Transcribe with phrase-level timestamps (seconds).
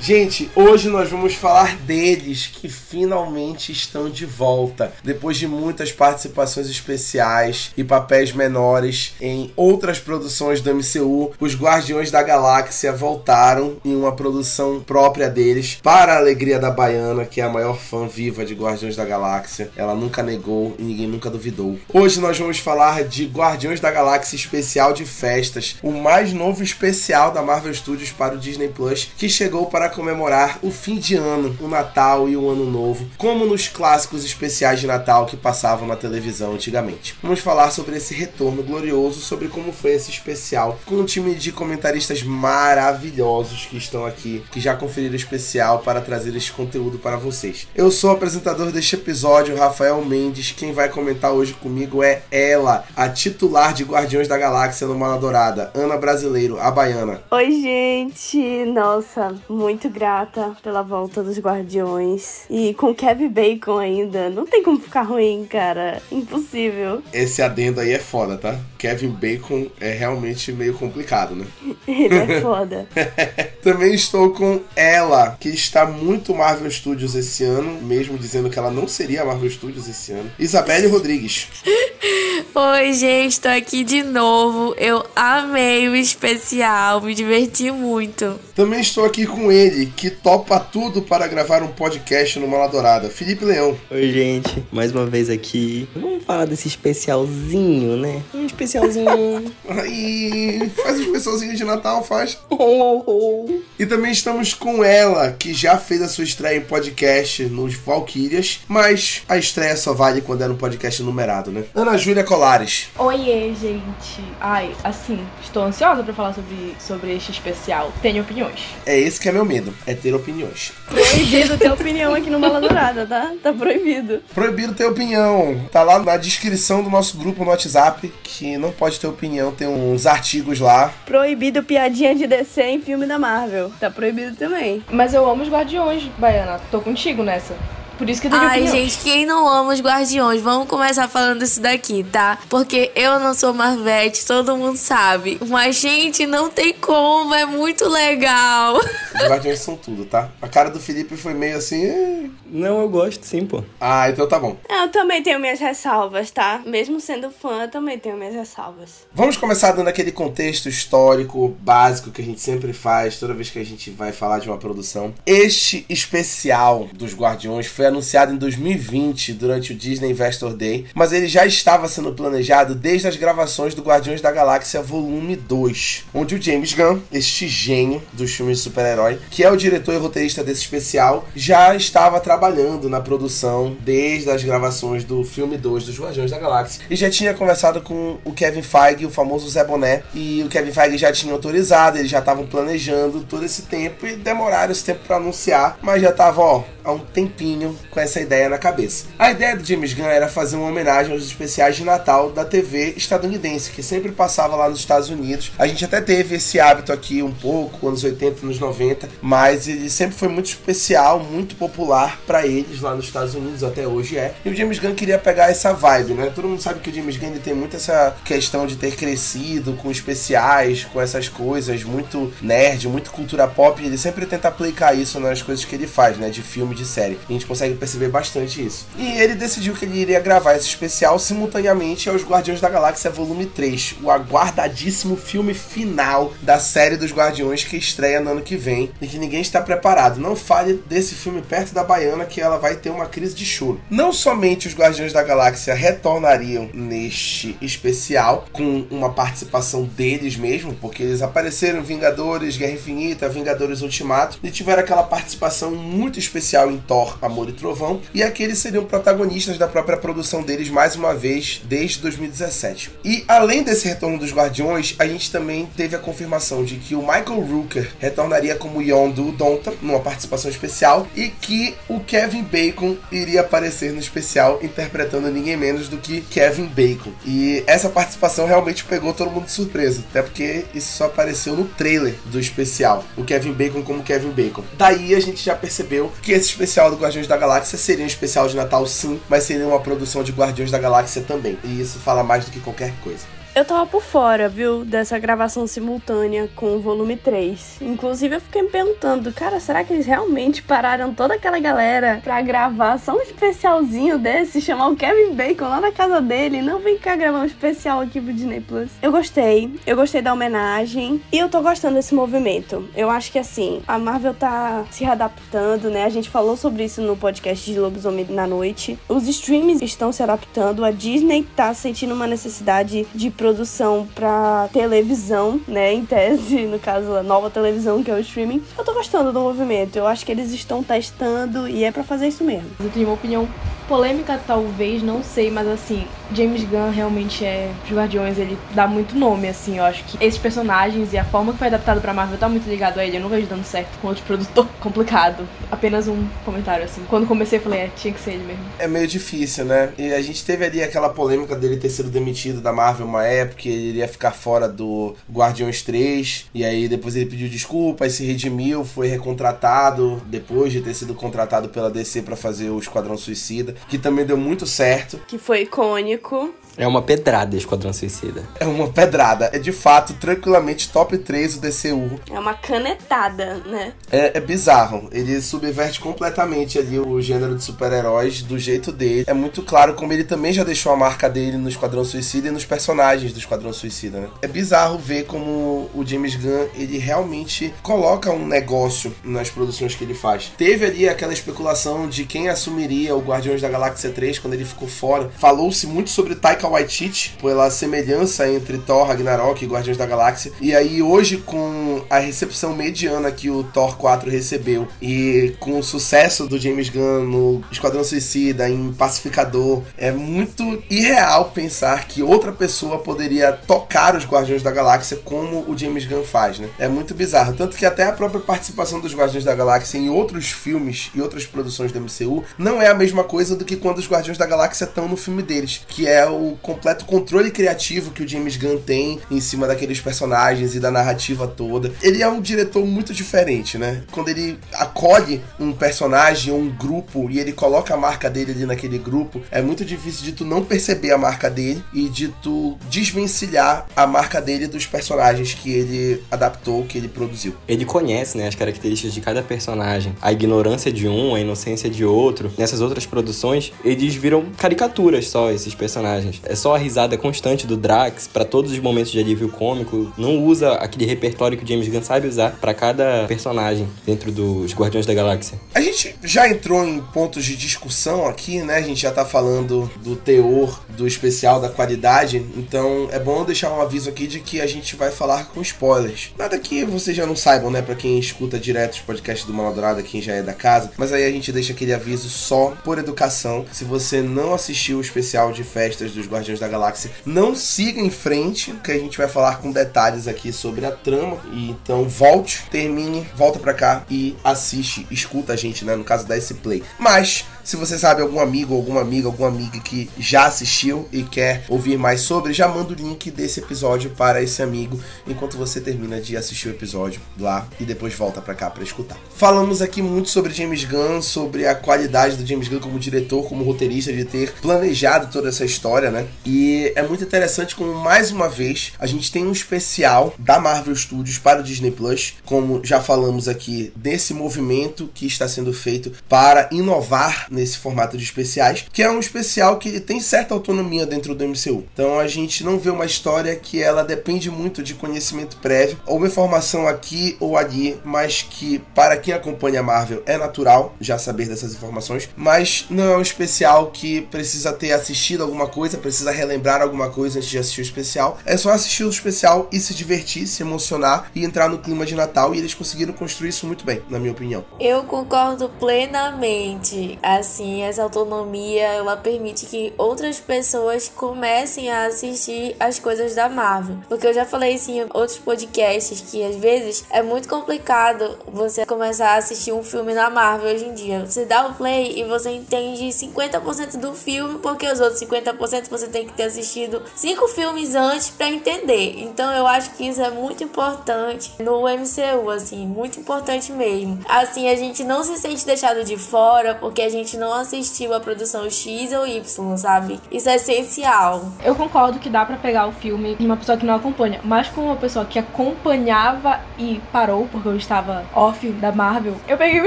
[0.00, 6.68] Gente, hoje nós vamos falar deles que finalmente estão de volta, depois de muitas participações
[6.68, 11.32] especiais e papéis menores em outras produções do MCU.
[11.40, 17.24] Os Guardiões da Galáxia voltaram em uma produção própria deles, para a alegria da Baiana,
[17.24, 19.70] que é a maior fã viva de Guardiões da Galáxia.
[19.76, 21.76] Ela nunca negou e ninguém nunca duvidou.
[21.92, 27.32] Hoje nós vamos falar de Guardiões da Galáxia especial de festas, o mais novo especial
[27.32, 31.56] da Marvel Studios para o Disney Plus, que chegou para comemorar o fim de ano,
[31.60, 35.96] o Natal e o Ano Novo, como nos clássicos especiais de Natal que passavam na
[35.96, 37.16] televisão antigamente.
[37.22, 41.52] Vamos falar sobre esse retorno glorioso, sobre como foi esse especial, com um time de
[41.52, 47.16] comentaristas maravilhosos que estão aqui, que já conferiram o especial para trazer esse conteúdo para
[47.16, 47.66] vocês.
[47.74, 50.52] Eu sou o apresentador deste episódio, Rafael Mendes.
[50.52, 55.18] Quem vai comentar hoje comigo é ela, a titular de Guardiões da Galáxia no Mala
[55.18, 57.20] Dourada, Ana Brasileiro, a baiana.
[57.30, 58.64] Oi, gente!
[58.66, 62.44] Nossa, muito grata pela volta dos Guardiões.
[62.48, 64.30] E com Kevin Bacon ainda.
[64.30, 66.00] Não tem como ficar ruim, cara.
[66.10, 67.02] Impossível.
[67.12, 68.58] Esse adendo aí é foda, tá?
[68.78, 71.44] Kevin Bacon é realmente meio complicado, né?
[71.86, 72.88] Ele é foda.
[73.62, 78.70] Também estou com ela, que está muito Marvel Studios esse ano, mesmo dizendo que ela
[78.70, 80.30] não seria Marvel Studios esse ano.
[80.38, 81.48] Isabelle Rodrigues.
[82.54, 84.74] Oi, gente, tô aqui de novo.
[84.78, 88.38] Eu amei o especial, me diverti muito.
[88.54, 93.08] Também estou aqui com ele, que topa tudo para gravar um podcast no Mala Dourada,
[93.08, 93.76] Felipe Leão.
[93.90, 95.88] Oi, gente, mais uma vez aqui.
[95.94, 98.22] Vamos falar desse especialzinho, né?
[98.34, 99.52] Um especialzinho.
[99.68, 102.38] Aí, faz um especialzinho de Natal, faz.
[103.78, 108.60] E também estamos com ela, que já fez a sua estreia em podcast nos Valkyrias,
[108.66, 111.62] mas a estreia só vale quando é no podcast numerado, né?
[111.74, 112.88] Ana Júlia Colares.
[112.98, 114.24] Oiê, gente.
[114.40, 117.92] Ai, assim, estou ansiosa pra falar sobre, sobre este especial.
[118.02, 118.60] Tenho opiniões.
[118.84, 120.72] É esse que é meu medo, é ter opiniões.
[120.86, 123.32] Proibido ter opinião aqui no Mala Dourada, tá?
[123.42, 124.22] Tá proibido.
[124.34, 125.66] Proibido ter opinião.
[125.70, 129.68] Tá lá na descrição do nosso grupo no WhatsApp, que não pode ter opinião, tem
[129.68, 130.92] uns artigos lá.
[131.06, 133.72] Proibido piadinha de DC em filme da Marvel.
[133.80, 134.82] Tá proibido também.
[134.90, 136.60] Mas eu amo os Guardiões, Baiana.
[136.70, 137.54] Tô contigo nessa.
[137.98, 138.92] Por isso que eu tenho Ai, opiniões.
[138.92, 140.40] gente, quem não ama os Guardiões?
[140.40, 142.38] Vamos começar falando isso daqui, tá?
[142.48, 145.36] Porque eu não sou Marvete, todo mundo sabe.
[145.48, 148.76] Mas, gente, não tem como, é muito legal.
[148.78, 150.30] Os Guardiões são tudo, tá?
[150.40, 152.32] A cara do Felipe foi meio assim.
[152.46, 153.64] Não, eu gosto sim, pô.
[153.80, 154.56] Ah, então tá bom.
[154.68, 156.62] Eu também tenho minhas ressalvas, tá?
[156.64, 159.06] Mesmo sendo fã, eu também tenho minhas ressalvas.
[159.12, 163.58] Vamos começar dando aquele contexto histórico básico que a gente sempre faz toda vez que
[163.58, 165.12] a gente vai falar de uma produção.
[165.26, 171.28] Este especial dos Guardiões foi anunciado em 2020 durante o Disney Investor Day, mas ele
[171.28, 176.42] já estava sendo planejado desde as gravações do Guardiões da Galáxia Volume 2, onde o
[176.42, 180.62] James Gunn, este gênio dos filmes de super-herói, que é o diretor e roteirista desse
[180.62, 186.38] especial, já estava trabalhando na produção desde as gravações do filme 2 dos Guardiões da
[186.38, 186.82] Galáxia.
[186.90, 190.72] E já tinha conversado com o Kevin Feige, o famoso Zé Boné, e o Kevin
[190.72, 195.00] Feige já tinha autorizado, eles já estavam planejando todo esse tempo e demoraram esse tempo
[195.06, 199.06] para anunciar, mas já tava, ó, há um tempinho com essa ideia na cabeça.
[199.18, 202.94] A ideia do James Gunn era fazer uma homenagem aos especiais de Natal da TV
[202.96, 205.52] estadunidense, que sempre passava lá nos Estados Unidos.
[205.58, 209.90] A gente até teve esse hábito aqui um pouco, anos 80, anos 90, mas ele
[209.90, 214.34] sempre foi muito especial, muito popular para eles lá nos Estados Unidos, até hoje é.
[214.44, 216.32] E o James Gunn queria pegar essa vibe, né?
[216.34, 219.90] Todo mundo sabe que o James Gunn tem muito essa questão de ter crescido com
[219.90, 225.42] especiais, com essas coisas, muito nerd, muito cultura pop, ele sempre tenta aplicar isso nas
[225.42, 226.30] coisas que ele faz, né?
[226.30, 227.18] De filme, de série.
[227.28, 228.86] A gente consegue perceber bastante isso.
[228.96, 233.46] E ele decidiu que ele iria gravar esse especial simultaneamente aos Guardiões da Galáxia Volume
[233.46, 238.90] 3, o aguardadíssimo filme final da série dos Guardiões que estreia no ano que vem
[239.00, 240.20] e que ninguém está preparado.
[240.20, 243.80] Não fale desse filme perto da Baiana que ela vai ter uma crise de choro.
[243.90, 251.02] Não somente os Guardiões da Galáxia retornariam neste especial com uma participação deles mesmo, porque
[251.02, 257.18] eles apareceram Vingadores, Guerra Infinita, Vingadores Ultimato e tiveram aquela participação muito especial em Thor,
[257.22, 261.60] Amor e Trovão, e aqui eles seriam protagonistas da própria produção deles mais uma vez
[261.64, 262.90] desde 2017.
[263.04, 267.00] E além desse retorno dos Guardiões, a gente também teve a confirmação de que o
[267.00, 273.40] Michael Rooker retornaria como Yondu Donta numa participação especial e que o Kevin Bacon iria
[273.40, 277.12] aparecer no especial interpretando ninguém menos do que Kevin Bacon.
[277.26, 281.64] E essa participação realmente pegou todo mundo de surpresa, até porque isso só apareceu no
[281.64, 284.62] trailer do especial, o Kevin Bacon como Kevin Bacon.
[284.76, 288.48] Daí a gente já percebeu que esse especial do Guardiões da Galáxia seria um especial
[288.48, 291.58] de Natal sim, mas seria uma produção de Guardiões da Galáxia também.
[291.64, 293.37] E isso fala mais do que qualquer coisa.
[293.58, 297.78] Eu tava por fora, viu, dessa gravação simultânea com o volume 3.
[297.80, 302.40] Inclusive, eu fiquei me perguntando, cara, será que eles realmente pararam toda aquela galera pra
[302.40, 306.62] gravar só um especialzinho desse, chamar o Kevin Bacon lá na casa dele?
[306.62, 308.90] Não vem cá gravar um especial aqui pro Disney Plus.
[309.02, 312.88] Eu gostei, eu gostei da homenagem e eu tô gostando desse movimento.
[312.94, 316.04] Eu acho que assim, a Marvel tá se readaptando, né?
[316.04, 318.96] A gente falou sobre isso no podcast de Lobisomem na Noite.
[319.08, 325.58] Os streams estão se adaptando, a Disney tá sentindo uma necessidade de produção para televisão,
[325.66, 325.94] né?
[325.94, 328.62] Em tese, no caso, a nova televisão que é o streaming.
[328.76, 329.96] Eu tô gostando do movimento.
[329.96, 332.68] Eu acho que eles estão testando e é para fazer isso mesmo.
[332.78, 333.48] Eu tenho uma opinião
[333.88, 337.72] polêmica, talvez, não sei, mas assim, James Gunn realmente é.
[337.84, 339.78] Os Guardiões, ele dá muito nome, assim.
[339.78, 342.68] Eu acho que esses personagens e a forma que foi adaptado pra Marvel tá muito
[342.68, 343.16] ligado a ele.
[343.16, 344.68] Eu não vejo dando certo com outro produtor.
[344.78, 345.48] Complicado.
[345.70, 347.02] Apenas um comentário, assim.
[347.08, 348.62] Quando comecei, eu falei, é, tinha que ser ele mesmo.
[348.78, 349.92] É meio difícil, né?
[349.96, 353.62] E a gente teve ali aquela polêmica dele ter sido demitido da Marvel uma época,
[353.68, 356.46] ele iria ficar fora do Guardiões 3.
[356.54, 361.68] E aí depois ele pediu desculpas, se redimiu, foi recontratado depois de ter sido contratado
[361.68, 365.20] pela DC para fazer o Esquadrão Suicida, que também deu muito certo.
[365.26, 366.54] Que foi icônico.
[366.78, 368.44] É uma pedrada Esquadrão Suicida.
[368.60, 369.50] É uma pedrada.
[369.52, 372.20] É de fato tranquilamente top 3 do DCU.
[372.30, 373.92] É uma canetada, né?
[374.12, 375.08] É, é bizarro.
[375.10, 379.24] Ele subverte completamente ali o gênero de super-heróis do jeito dele.
[379.26, 382.52] É muito claro como ele também já deixou a marca dele no Esquadrão Suicida e
[382.52, 384.28] nos personagens do Esquadrão Suicida, né?
[384.40, 390.04] É bizarro ver como o James Gunn, ele realmente coloca um negócio nas produções que
[390.04, 390.52] ele faz.
[390.56, 394.86] Teve ali aquela especulação de quem assumiria o Guardiões da Galáxia 3 quando ele ficou
[394.86, 395.28] fora.
[395.38, 400.52] Falou-se muito sobre Taika Waititi, pela semelhança entre Thor, Ragnarok e Guardiões da Galáxia.
[400.60, 405.82] E aí hoje com a recepção mediana que o Thor 4 recebeu e com o
[405.82, 412.52] sucesso do James Gunn no Esquadrão Suicida, em Pacificador, é muito irreal pensar que outra
[412.52, 416.68] pessoa poderia tocar os Guardiões da Galáxia como o James Gunn faz, né?
[416.78, 417.54] É muito bizarro.
[417.54, 421.46] Tanto que até a própria participação dos Guardiões da Galáxia em outros filmes e outras
[421.46, 424.84] produções do MCU não é a mesma coisa do que quando os Guardiões da Galáxia
[424.84, 429.20] estão no filme deles, que é o completo controle criativo que o James Gunn tem
[429.30, 431.92] em cima daqueles personagens e da narrativa toda.
[432.02, 434.02] Ele é um diretor muito diferente, né?
[434.10, 438.66] Quando ele acolhe um personagem ou um grupo e ele coloca a marca dele ali
[438.66, 442.78] naquele grupo, é muito difícil de tu não perceber a marca dele e de tu
[442.90, 447.54] desvencilhar a marca dele dos personagens que ele adaptou, que ele produziu.
[447.66, 450.14] Ele conhece, né, as características de cada personagem.
[450.20, 452.50] A ignorância de um, a inocência de outro.
[452.56, 456.37] Nessas outras produções, eles viram caricaturas só, esses personagens.
[456.42, 460.12] É só a risada constante do Drax para todos os momentos de alívio cômico.
[460.16, 465.06] Não usa aquele repertório que James Gunn sabe usar para cada personagem dentro dos Guardiões
[465.06, 465.58] da Galáxia.
[465.74, 468.76] A gente já entrou em pontos de discussão aqui, né?
[468.76, 472.44] A gente já tá falando do teor do especial, da qualidade.
[472.56, 476.32] Então é bom deixar um aviso aqui de que a gente vai falar com spoilers.
[476.38, 477.82] Nada que vocês já não saibam, né?
[477.82, 480.92] Para quem escuta direto os podcasts do Mala Dourada, quem já é da casa.
[480.96, 483.64] Mas aí a gente deixa aquele aviso só por educação.
[483.72, 488.10] Se você não assistiu o especial de festas dos Guardiões da Galáxia, não siga em
[488.10, 491.38] frente, que a gente vai falar com detalhes aqui sobre a trama.
[491.52, 495.96] E então volte, termine, volta pra cá e assiste, escuta a gente, né?
[495.96, 496.82] No caso da esse play.
[496.98, 501.64] Mas se você sabe algum amigo, alguma amiga, alguma amiga que já assistiu e quer
[501.68, 506.18] ouvir mais sobre, já manda o link desse episódio para esse amigo enquanto você termina
[506.18, 509.18] de assistir o episódio lá e depois volta para cá para escutar.
[509.36, 513.64] Falamos aqui muito sobre James Gunn, sobre a qualidade do James Gunn como diretor, como
[513.64, 516.17] roteirista de ter planejado toda essa história, né?
[516.44, 520.94] E é muito interessante como mais uma vez a gente tem um especial da Marvel
[520.94, 526.12] Studios para o Disney Plus, como já falamos aqui desse movimento que está sendo feito
[526.28, 531.34] para inovar nesse formato de especiais, que é um especial que tem certa autonomia dentro
[531.34, 531.84] do MCU.
[531.92, 536.26] Então a gente não vê uma história que ela depende muito de conhecimento prévio, ou
[536.26, 541.46] informação aqui ou ali, mas que para quem acompanha a Marvel é natural já saber
[541.46, 546.80] dessas informações, mas não é um especial que precisa ter assistido alguma coisa, precisa relembrar
[546.80, 548.38] alguma coisa antes de assistir o especial.
[548.46, 552.14] É só assistir o especial e se divertir, se emocionar e entrar no clima de
[552.14, 554.64] Natal e eles conseguiram construir isso muito bem, na minha opinião.
[554.80, 557.18] Eu concordo plenamente.
[557.22, 563.98] Assim, essa autonomia ela permite que outras pessoas comecem a assistir as coisas da Marvel.
[564.08, 568.86] Porque eu já falei isso em outros podcasts que às vezes é muito complicado você
[568.86, 571.26] começar a assistir um filme na Marvel hoje em dia.
[571.26, 576.08] Você dá o play e você entende 50% do filme, porque os outros 50% você
[576.08, 579.20] tem que ter assistido cinco filmes antes para entender.
[579.20, 584.18] Então eu acho que isso é muito importante no MCU, assim, muito importante mesmo.
[584.28, 588.20] Assim, a gente não se sente deixado de fora, porque a gente não assistiu a
[588.20, 590.20] produção X ou Y, sabe?
[590.30, 591.52] Isso é essencial.
[591.64, 594.68] Eu concordo que dá para pegar o filme de uma pessoa que não acompanha, mas
[594.68, 599.80] com uma pessoa que acompanhava e parou porque eu estava off da Marvel, eu peguei
[599.80, 599.86] um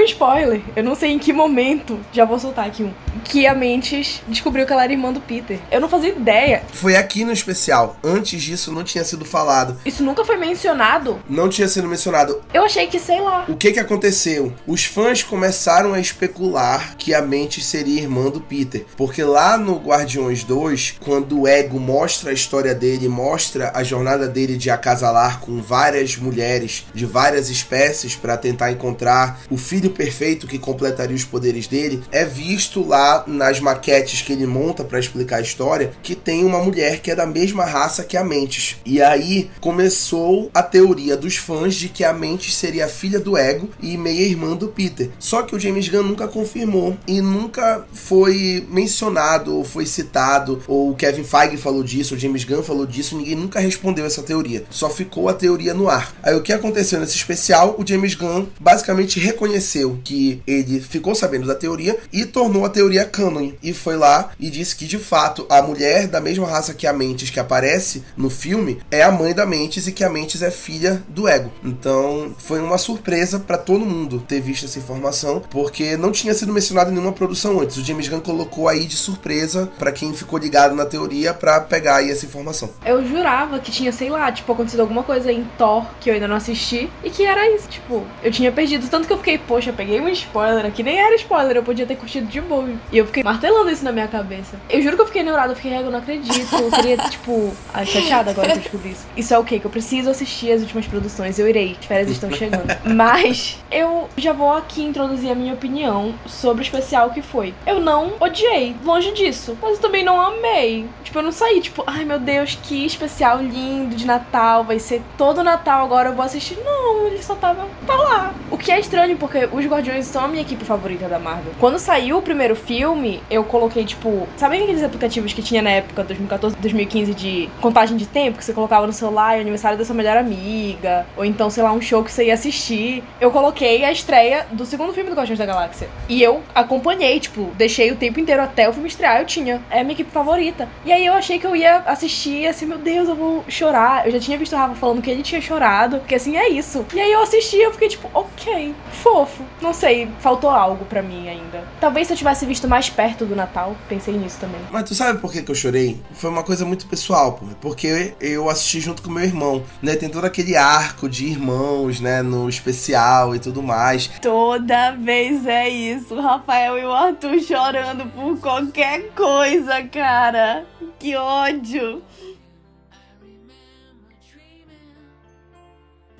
[0.00, 0.62] spoiler.
[0.74, 2.92] Eu não sei em que momento, já vou soltar aqui um,
[3.24, 5.58] que a Mentes descobriu que ela era irmã do Peter.
[5.70, 6.62] Eu não fazia ideia.
[6.72, 7.96] Foi aqui no especial.
[8.02, 9.76] Antes disso não tinha sido falado.
[9.84, 11.20] Isso nunca foi mencionado.
[11.28, 12.42] Não tinha sido mencionado.
[12.52, 13.44] Eu achei que, sei lá.
[13.48, 14.52] O que que aconteceu?
[14.66, 19.76] Os fãs começaram a especular que a Mente seria irmã do Peter, porque lá no
[19.76, 25.40] Guardiões 2, quando o Ego mostra a história dele, mostra a jornada dele de acasalar
[25.40, 31.24] com várias mulheres de várias espécies para tentar encontrar o filho perfeito que completaria os
[31.24, 36.14] poderes dele, é visto lá nas maquetes que ele monta para explicar a história que
[36.14, 38.76] tem uma mulher que é da mesma raça que a Mentes.
[38.84, 43.68] E aí começou a teoria dos fãs de que a Mentes seria filha do Ego
[43.80, 45.10] e meia-irmã do Peter.
[45.18, 50.90] Só que o James Gunn nunca confirmou e nunca foi mencionado ou foi citado, ou
[50.90, 54.64] o Kevin Feige falou disso, o James Gunn falou disso, ninguém nunca respondeu essa teoria.
[54.70, 56.14] Só ficou a teoria no ar.
[56.22, 57.76] Aí o que aconteceu nesse especial?
[57.78, 63.04] O James Gunn basicamente reconheceu que ele ficou sabendo da teoria e tornou a teoria
[63.04, 63.52] canon.
[63.62, 66.92] E foi lá e disse que de fato a mulher da mesma raça que a
[66.92, 70.50] Mentes que aparece no filme é a mãe da Mentes e que a Mentes é
[70.50, 71.50] filha do Ego.
[71.64, 76.52] Então foi uma surpresa para todo mundo ter visto essa informação, porque não tinha sido
[76.52, 77.76] mencionado em nenhuma produção antes.
[77.76, 81.96] O James Gunn colocou aí de surpresa para quem ficou ligado na teoria para pegar
[81.96, 82.70] aí essa informação.
[82.84, 86.28] Eu jurava que tinha, sei lá, tipo, acontecido alguma coisa em Thor que eu ainda
[86.28, 89.72] não assisti e que era isso, tipo, eu tinha perdido tanto que eu fiquei, poxa,
[89.72, 92.68] peguei um spoiler aqui, nem era spoiler, eu podia ter curtido de boa.
[92.90, 94.56] E eu fiquei martelando isso na minha cabeça.
[94.68, 96.54] Eu juro que eu fiquei neurada, eu fiquei, eu não acredito.
[96.54, 99.06] Eu queria, tipo, ai, chateada agora que eu descobri isso.
[99.16, 102.10] Isso é o okay, que eu preciso assistir as últimas produções, eu irei, as férias
[102.10, 102.66] estão chegando.
[102.84, 107.54] Mas eu já vou aqui introduzir a minha opinião sobre o especial que foi.
[107.66, 110.86] Eu não odiei, longe disso, mas eu também não amei.
[111.02, 115.02] Tipo, eu não saí, tipo, ai meu Deus, que especial lindo de Natal, vai ser
[115.16, 116.58] todo Natal agora eu vou assistir.
[116.64, 118.34] Não, ele só tava tá lá.
[118.50, 121.52] O que é estranho, porque os Guardiões são a minha equipe favorita da Marvel.
[121.58, 126.02] Quando saiu o primeiro filme, eu coloquei, tipo, sabe aqueles aplicativos que tinha na época,
[126.02, 130.16] 2014, 2015, de contagem de tempo, que você colocava no celular, aniversário da sua melhor
[130.16, 133.04] amiga, ou então, sei lá, um show que você ia assistir.
[133.20, 135.88] Eu coloquei a estreia do segundo filme do Guardiões da Galáxia.
[136.08, 139.60] E eu acompanhei, tipo, deixei o tempo inteiro até o filme estrear, eu tinha.
[139.70, 140.66] É a minha equipe favorita.
[140.86, 144.06] E aí eu achei que eu ia assistir, assim, meu Deus, eu vou chorar.
[144.06, 146.86] Eu já tinha visto o Rafa falando que ele tinha chorado, porque assim, é isso.
[146.94, 149.44] E aí eu assisti eu fiquei tipo, ok, fofo.
[149.60, 151.62] Não sei, faltou algo para mim ainda.
[151.78, 154.60] Talvez se eu tivesse visto mais perto do Natal, pensei nisso também.
[154.70, 156.00] Mas tu sabe por que, que eu chorei?
[156.12, 157.40] Foi uma coisa muito pessoal.
[157.60, 159.96] Porque eu assisti junto com meu irmão, né?
[159.96, 162.22] Tem todo aquele arco de irmãos, né?
[162.22, 164.08] No especial e tudo mais.
[164.20, 166.14] Toda vez é isso.
[166.14, 170.64] O Rafael e o Arthur chorando por qualquer coisa, cara.
[170.98, 172.02] Que ódio.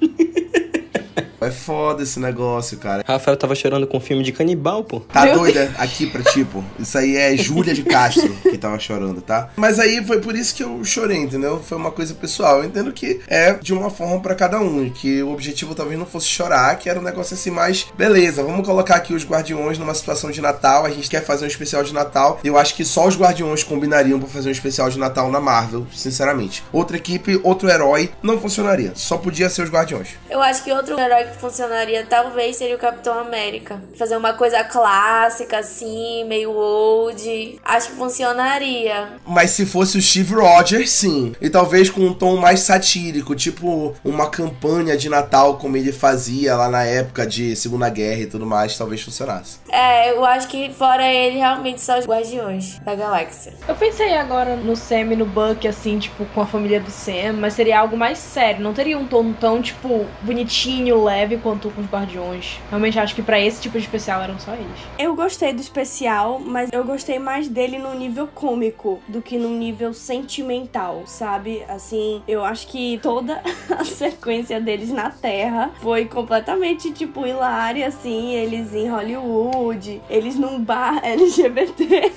[1.40, 3.04] É foda esse negócio, cara.
[3.06, 5.00] Rafael tava chorando com filme de canibal, pô.
[5.00, 6.64] Tá doida aqui pra tipo.
[6.78, 9.50] Isso aí é Júlia de Castro que tava chorando, tá?
[9.56, 11.60] Mas aí foi por isso que eu chorei, entendeu?
[11.60, 12.58] Foi uma coisa pessoal.
[12.58, 14.86] Eu entendo que é de uma forma para cada um.
[14.86, 17.86] E que o objetivo talvez não fosse chorar, que era um negócio assim mais.
[17.96, 20.84] Beleza, vamos colocar aqui os Guardiões numa situação de Natal.
[20.86, 22.38] A gente quer fazer um especial de Natal.
[22.44, 25.86] Eu acho que só os Guardiões combinariam pra fazer um especial de Natal na Marvel,
[25.92, 26.62] sinceramente.
[26.72, 28.92] Outra equipe, outro herói, não funcionaria.
[28.94, 30.10] Só podia ser os Guardiões.
[30.30, 33.82] Eu acho que outro herói que funcionaria talvez seria o Capitão América.
[33.98, 37.60] Fazer uma coisa clássica, assim, meio old.
[37.64, 39.08] Acho que funcionaria.
[39.26, 41.34] Mas se fosse o Steve Rogers, sim.
[41.40, 46.56] E talvez com um tom mais satírico, tipo uma campanha de Natal, como ele fazia
[46.56, 49.58] lá na época de Segunda Guerra e tudo mais, talvez funcionasse.
[49.70, 53.54] É, eu acho que fora ele, realmente só os Guardiões da Galáxia.
[53.66, 57.34] Eu pensei agora no Sam e no Buck, assim, tipo, com a família do Sam,
[57.38, 58.62] mas seria algo mais sério.
[58.62, 62.60] Não teria um tom tão, tipo, bonitinho, leve quanto com os Guardiões.
[62.68, 64.66] Realmente acho que para esse tipo de especial eram só eles.
[64.98, 69.50] Eu gostei do especial, mas eu gostei mais dele no nível cômico do que no
[69.50, 71.64] nível sentimental, sabe?
[71.68, 78.32] Assim, eu acho que toda a sequência deles na Terra foi completamente, tipo, hilária, assim.
[78.34, 82.12] Eles em Hollywood, eles num bar LGBT.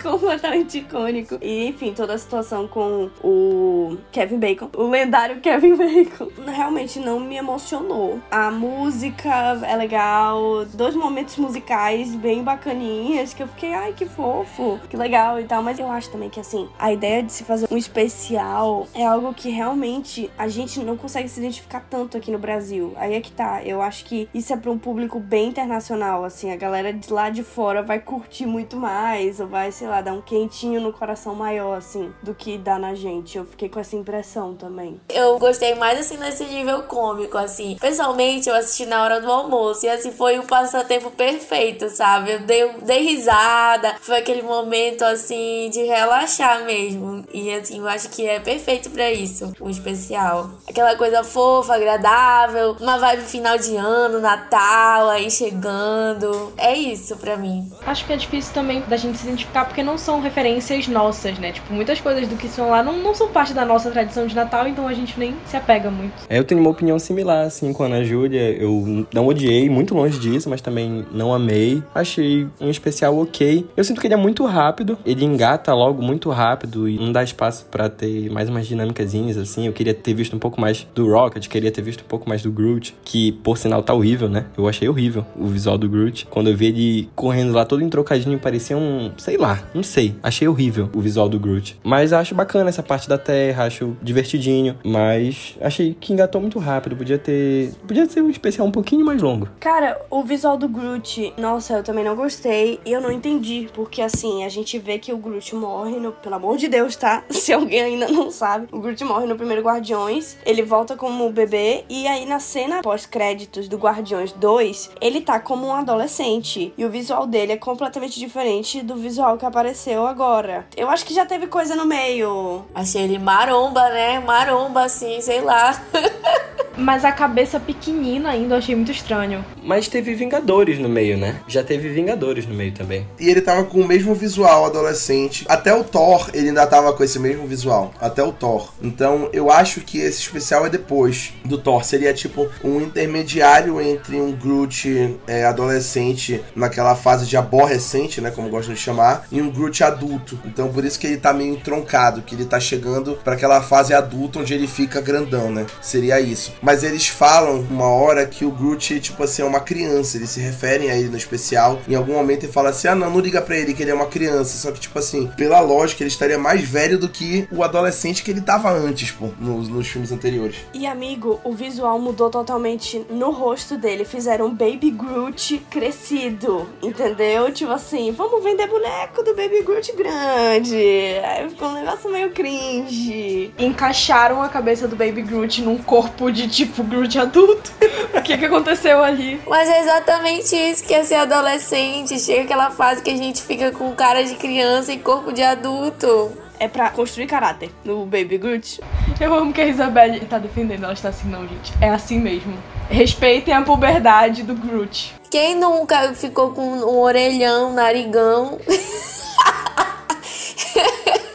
[0.02, 1.38] completamente icônico.
[1.40, 7.20] E, enfim, toda a situação com o Kevin Bacon, o lendário Kevin Bacon, realmente não
[7.20, 8.20] me emocionou.
[8.30, 14.80] A música é legal, dois momentos musicais bem bacaninhas, que eu fiquei, ai, que fofo,
[14.88, 15.62] que legal e tal.
[15.62, 19.34] Mas eu acho também que, assim, a ideia de se fazer um especial é algo
[19.34, 22.92] que realmente a gente não consegue se identificar tanto aqui no Brasil.
[22.96, 23.62] Aí é que tá.
[23.62, 26.50] Eu acho que isso é para um público bem internacional, assim.
[26.52, 30.12] A galera de lá de fora vai curtir muito mais, ou vai, sei lá, dar
[30.12, 33.36] um quentinho no coração maior, assim, do que dá na gente.
[33.36, 35.00] Eu fiquei com essa impressão também.
[35.08, 37.76] Eu gostei mais, assim, nesse nível cômico, assim.
[37.80, 42.32] Pessoalmente, eu assisti na hora do almoço e, assim, foi o um passatempo perfeito, sabe?
[42.32, 47.24] Eu dei, dei risada, foi aquele momento, assim, de relaxar mesmo.
[47.32, 50.50] E, assim, eu acho que é perfeito para isso, um especial.
[50.68, 56.52] Aquela coisa fofa, agradável, uma vibe final de ano, Natal, aí chegando.
[56.56, 57.70] É isso para mim.
[57.86, 61.52] Acho que é difícil também da gente se identificar porque não são referências nossas, né?
[61.52, 64.34] Tipo, muitas coisas do que são lá não, não são parte da nossa tradição de
[64.34, 66.12] Natal, então a gente nem se apega muito.
[66.28, 68.50] É, eu tenho uma opinião similar, assim, com a Ana Júlia.
[68.52, 71.82] Eu não odiei, muito longe disso, mas também não amei.
[71.94, 73.66] Achei um especial ok.
[73.76, 77.22] Eu sinto que ele é muito rápido, ele engata logo muito rápido e não dá
[77.22, 79.66] espaço para ter mais umas dinâmicas, assim.
[79.66, 82.42] Eu queria ter visto um pouco mais do Rocket, queria ter visto um pouco mais
[82.42, 84.46] do Groot, que por sinal tá horrível, né?
[84.56, 86.26] Eu achei horrível o visual do Groot.
[86.26, 89.12] Quando eu vi ele correndo lá todo em trocadinho, parecia um.
[89.16, 90.14] sei lá, não sei.
[90.22, 91.78] Achei horrível o visual do Groot.
[91.82, 94.78] Mas acho bacana essa parte da Terra, acho divertidinho.
[94.84, 96.96] Mas achei que engatou muito rápido.
[96.96, 97.72] Podia ter.
[97.86, 99.48] Podia ser um especial um pouquinho mais longo.
[99.60, 102.80] Cara, o visual do Groot, nossa, eu também não gostei.
[102.84, 103.68] E eu não entendi.
[103.74, 106.12] Porque assim, a gente vê que o Groot morre no.
[106.12, 107.24] Pelo amor de Deus, tá?
[107.30, 108.68] Se alguém ainda não sabe.
[108.72, 110.36] O Groot morre no primeiro Guardiões.
[110.44, 111.84] Ele volta como bebê.
[111.88, 116.72] E aí na cena pós-créditos do Guardiões 2, ele tá como um adolescente.
[116.76, 120.64] E o visual dele é completamente diferente do visual que apareceu agora.
[120.74, 122.64] Eu acho que já teve coisa no meio.
[122.74, 124.18] Achei ele maromba, né?
[124.18, 125.78] Maromba, assim, sei lá.
[126.80, 129.44] Mas a cabeça pequenina ainda eu achei muito estranho.
[129.62, 131.38] Mas teve Vingadores no meio, né?
[131.46, 133.06] Já teve Vingadores no meio também.
[133.18, 135.44] E ele tava com o mesmo visual adolescente.
[135.46, 137.92] Até o Thor, ele ainda tava com esse mesmo visual.
[138.00, 138.72] Até o Thor.
[138.82, 141.84] Então eu acho que esse especial é depois do Thor.
[141.84, 148.30] Seria tipo um intermediário entre um Groot é, adolescente naquela fase de aborrecente, né?
[148.30, 150.38] Como gostam de chamar, e um Groot adulto.
[150.44, 153.92] Então por isso que ele tá meio entroncado, que ele tá chegando para aquela fase
[153.92, 155.66] adulta onde ele fica grandão, né?
[155.80, 156.52] Seria isso.
[156.62, 160.16] Mas eles falam uma hora que o Groot, tipo assim, é uma criança.
[160.16, 161.80] Eles se referem a ele no especial.
[161.88, 163.94] Em algum momento ele fala assim: ah, não, não liga pra ele que ele é
[163.94, 164.58] uma criança.
[164.58, 168.30] Só que, tipo assim, pela lógica, ele estaria mais velho do que o adolescente que
[168.30, 170.56] ele tava antes, pô, nos, nos filmes anteriores.
[170.72, 174.04] E, amigo, o visual mudou totalmente no rosto dele.
[174.04, 177.52] Fizeram um Baby Groot crescido, entendeu?
[177.52, 180.76] Tipo assim, vamos vender boneco do Baby Groot grande.
[181.24, 183.50] Aí ficou um negócio meio cringe.
[183.58, 187.72] Encaixaram a cabeça do Baby Groot num corpo de tipo Groot adulto.
[188.14, 189.40] o que que aconteceu ali?
[189.46, 192.18] Mas é exatamente isso que é ser adolescente.
[192.18, 196.32] Chega aquela fase que a gente fica com cara de criança e corpo de adulto.
[196.58, 198.82] É pra construir caráter no Baby Groot.
[199.18, 200.84] Eu amo que a Isabelle tá defendendo.
[200.84, 201.72] Ela está assim, não, gente.
[201.80, 202.54] É assim mesmo.
[202.90, 205.14] Respeitem a puberdade do Groot.
[205.30, 208.58] Quem nunca ficou com um orelhão, narigão?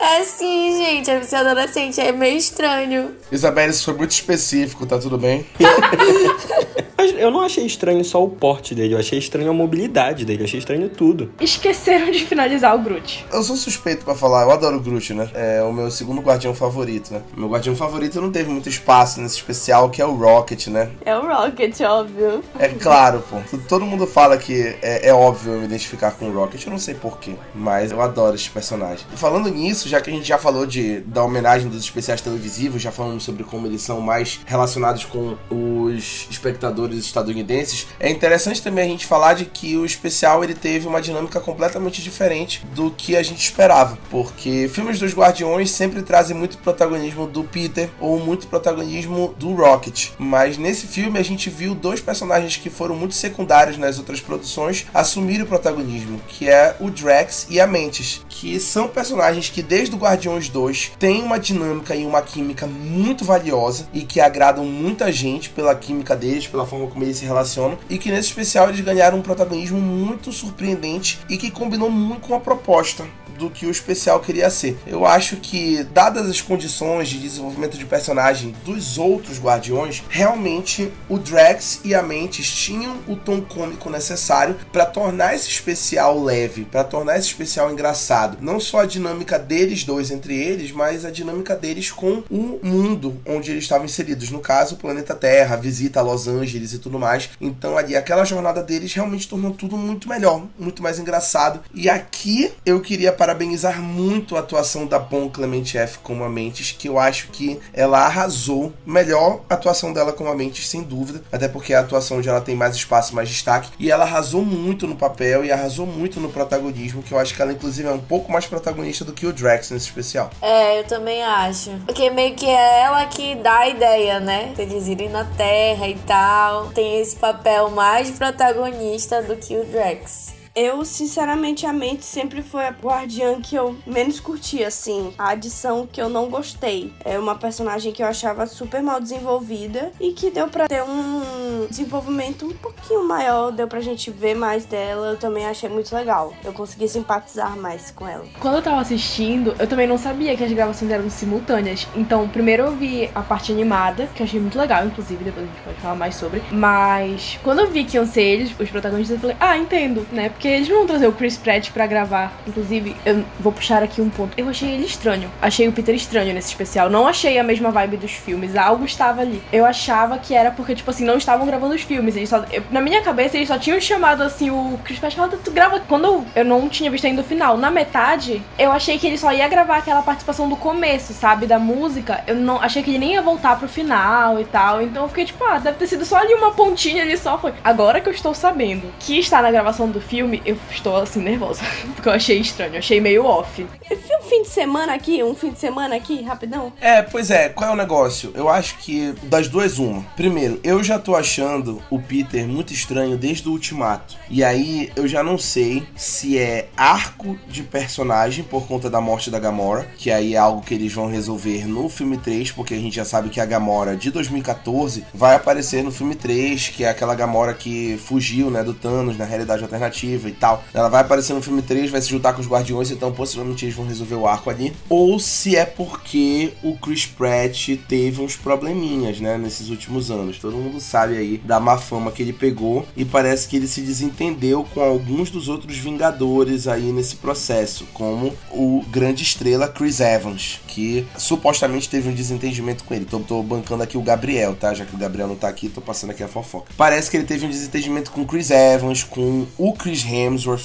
[0.05, 1.09] É sim, gente.
[1.09, 3.15] A ser adolescente é meio estranho.
[3.31, 5.45] Isabelle, isso foi muito específico, tá tudo bem?
[7.11, 10.45] eu não achei estranho só o porte dele, eu achei estranho a mobilidade dele, eu
[10.45, 11.31] achei estranho tudo.
[11.39, 13.25] Esqueceram de finalizar o Groot.
[13.31, 15.29] Eu sou suspeito para falar, eu adoro o Groot, né?
[15.33, 17.21] É o meu segundo guardião favorito, né?
[17.35, 20.89] Meu guardião favorito não teve muito espaço nesse especial, que é o Rocket, né?
[21.05, 22.43] É o Rocket, óbvio.
[22.59, 23.37] É claro, pô.
[23.67, 26.79] Todo mundo fala que é, é óbvio eu me identificar com o Rocket, eu não
[26.79, 29.05] sei porquê, mas eu adoro esse personagem.
[29.13, 32.81] E falando nisso, já que a gente já falou de, da homenagem dos especiais televisivos,
[32.81, 38.85] já falamos sobre como eles são mais relacionados com os espectadores estadunidenses, é interessante também
[38.85, 43.15] a gente falar de que o especial ele teve uma dinâmica completamente diferente do que
[43.15, 48.47] a gente esperava, porque filmes dos Guardiões sempre trazem muito protagonismo do Peter ou muito
[48.47, 53.77] protagonismo do Rocket, mas nesse filme a gente viu dois personagens que foram muito secundários
[53.77, 58.89] nas outras produções assumir o protagonismo, que é o Drax e a Mantis, que são
[58.89, 64.01] personagens que desde do Guardiões 2 tem uma dinâmica e uma química muito valiosa e
[64.01, 68.11] que agradam muita gente pela química deles, pela forma como eles se relacionam, e que
[68.11, 73.05] nesse especial eles ganharam um protagonismo muito surpreendente e que combinou muito com a proposta
[73.37, 74.77] do que o especial queria ser.
[74.85, 81.17] Eu acho que, dadas as condições de desenvolvimento de personagem dos outros Guardiões, realmente o
[81.17, 86.83] Drax e a Mantis tinham o tom cômico necessário para tornar esse especial leve, para
[86.83, 88.37] tornar esse especial engraçado.
[88.41, 93.19] Não só a dinâmica deles dois entre eles, mas a dinâmica deles com o mundo
[93.25, 94.31] onde eles estavam inseridos.
[94.31, 97.29] No caso, o planeta Terra, a visita a Los Angeles e tudo mais.
[97.39, 101.61] Então, ali, aquela jornada deles realmente tornou tudo muito melhor, muito mais engraçado.
[101.73, 106.71] E aqui eu queria parabenizar muito a atuação da Bon Clemente F como a Mentes,
[106.71, 108.71] que eu acho que ela arrasou.
[108.85, 111.23] Melhor atuação dela como a Mentes, sem dúvida.
[111.31, 113.71] Até porque é a atuação onde ela tem mais espaço, mais destaque.
[113.79, 117.41] E ela arrasou muito no papel e arrasou muito no protagonismo, que eu acho que
[117.41, 120.29] ela, inclusive, é um pouco mais protagonista do que o Drax nesse especial.
[120.39, 121.71] É, eu também acho.
[121.87, 124.53] Porque meio que é ela que dá a ideia, né?
[124.55, 126.67] Eles irem na Terra e tal.
[126.67, 130.34] Tem esse papel mais protagonista do que o Drax.
[130.55, 135.13] Eu, sinceramente, a mente sempre foi a guardiã que eu menos curti, assim.
[135.17, 136.93] A adição que eu não gostei.
[137.03, 141.67] É uma personagem que eu achava super mal desenvolvida e que deu pra ter um
[141.69, 145.07] desenvolvimento um pouquinho maior, deu pra gente ver mais dela.
[145.07, 146.33] Eu também achei muito legal.
[146.41, 148.23] Eu consegui simpatizar mais com ela.
[148.39, 151.85] Quando eu tava assistindo, eu também não sabia que as gravações eram simultâneas.
[151.93, 155.49] Então, primeiro eu vi a parte animada, que eu achei muito legal, inclusive, depois a
[155.49, 156.41] gente pode falar mais sobre.
[156.49, 160.29] Mas, quando eu vi que iam ser eles, os protagonistas, eu falei, ah, entendo, né?
[160.29, 162.33] Porque eles vão trazer o Chris Pratt pra gravar.
[162.47, 164.33] Inclusive, eu vou puxar aqui um ponto.
[164.37, 165.29] Eu achei ele estranho.
[165.41, 166.89] Achei o Peter estranho nesse especial.
[166.89, 168.55] Não achei a mesma vibe dos filmes.
[168.55, 169.41] Algo estava ali.
[169.51, 172.15] Eu achava que era porque, tipo assim, não estavam gravando os filmes.
[172.15, 175.15] Eles só, eu, na minha cabeça, eles só tinham chamado, assim, o Chris Pratt.
[175.15, 175.79] Falando, tu grava...
[175.79, 177.57] Quando eu, eu não tinha visto ainda o final.
[177.57, 181.45] Na metade, eu achei que ele só ia gravar aquela participação do começo, sabe?
[181.45, 182.23] Da música.
[182.27, 184.81] Eu não achei que ele nem ia voltar pro final e tal.
[184.81, 187.37] Então eu fiquei, tipo, ah, deve ter sido só ali uma pontinha ali só.
[187.37, 187.53] Foi.
[187.63, 191.61] Agora que eu estou sabendo que está na gravação do filme, eu estou assim nervosa.
[191.95, 193.65] Porque eu achei estranho, eu achei meio off.
[193.91, 196.73] Um fim de semana aqui, um fim de semana aqui, rapidão.
[196.81, 198.31] É, pois é, qual é o negócio?
[198.33, 200.01] Eu acho que das duas, uma.
[200.15, 204.17] Primeiro, eu já tô achando o Peter muito estranho desde o Ultimato.
[204.29, 209.29] E aí eu já não sei se é arco de personagem por conta da morte
[209.29, 212.79] da Gamora, que aí é algo que eles vão resolver no filme 3, porque a
[212.79, 216.89] gente já sabe que a Gamora de 2014 vai aparecer no filme 3, que é
[216.89, 220.63] aquela Gamora que fugiu, né, do Thanos na realidade alternativa e tal.
[220.73, 223.75] Ela vai aparecer no filme 3, vai se juntar com os Guardiões, então possivelmente eles
[223.75, 224.73] vão resolver o arco ali.
[224.89, 230.37] Ou se é porque o Chris Pratt teve uns probleminhas, né, nesses últimos anos.
[230.39, 233.81] Todo mundo sabe aí da má fama que ele pegou e parece que ele se
[233.81, 240.59] desentendeu com alguns dos outros Vingadores aí nesse processo, como o grande estrela Chris Evans,
[240.67, 243.05] que supostamente teve um desentendimento com ele.
[243.05, 244.73] Tô, tô bancando aqui o Gabriel, tá?
[244.73, 246.71] Já que o Gabriel não tá aqui, tô passando aqui a fofoca.
[246.77, 250.03] Parece que ele teve um desentendimento com Chris Evans, com o Chris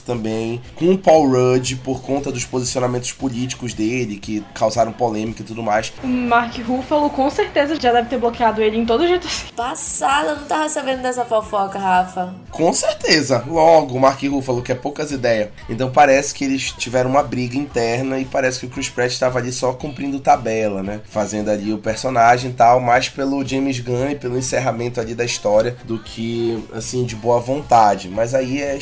[0.05, 5.45] também, com o Paul Rudd por conta dos posicionamentos políticos dele, que causaram polêmica e
[5.45, 5.93] tudo mais.
[6.03, 9.47] O Mark Ruffalo com certeza já deve ter bloqueado ele em todo jeito assim.
[9.55, 12.35] Passada, eu não tava sabendo dessa fofoca, Rafa.
[12.51, 13.45] Com certeza.
[13.47, 15.51] Logo, o Mark Ruffalo quer poucas ideias.
[15.69, 19.39] Então parece que eles tiveram uma briga interna e parece que o Chris Pratt estava
[19.39, 21.01] ali só cumprindo tabela, né?
[21.05, 25.25] Fazendo ali o personagem e tal, mais pelo James Gunn e pelo encerramento ali da
[25.25, 28.09] história do que, assim, de boa vontade.
[28.09, 28.77] Mas aí é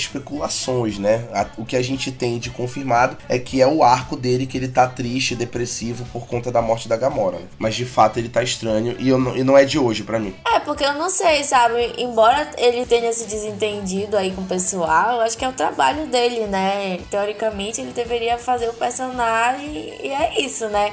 [0.59, 1.25] especulações, né?
[1.57, 4.69] O que a gente tem de confirmado é que é o arco dele que ele
[4.69, 7.39] tá triste, depressivo por conta da morte da Gamora.
[7.39, 7.45] Né?
[7.59, 10.19] Mas de fato ele tá estranho e, eu não, e não é de hoje para
[10.19, 10.35] mim.
[10.55, 11.95] É, porque eu não sei, sabe?
[11.99, 16.07] Embora ele tenha se desentendido aí com o pessoal, eu acho que é o trabalho
[16.07, 16.99] dele, né?
[17.11, 20.93] Teoricamente ele deveria fazer o personagem e é isso, né?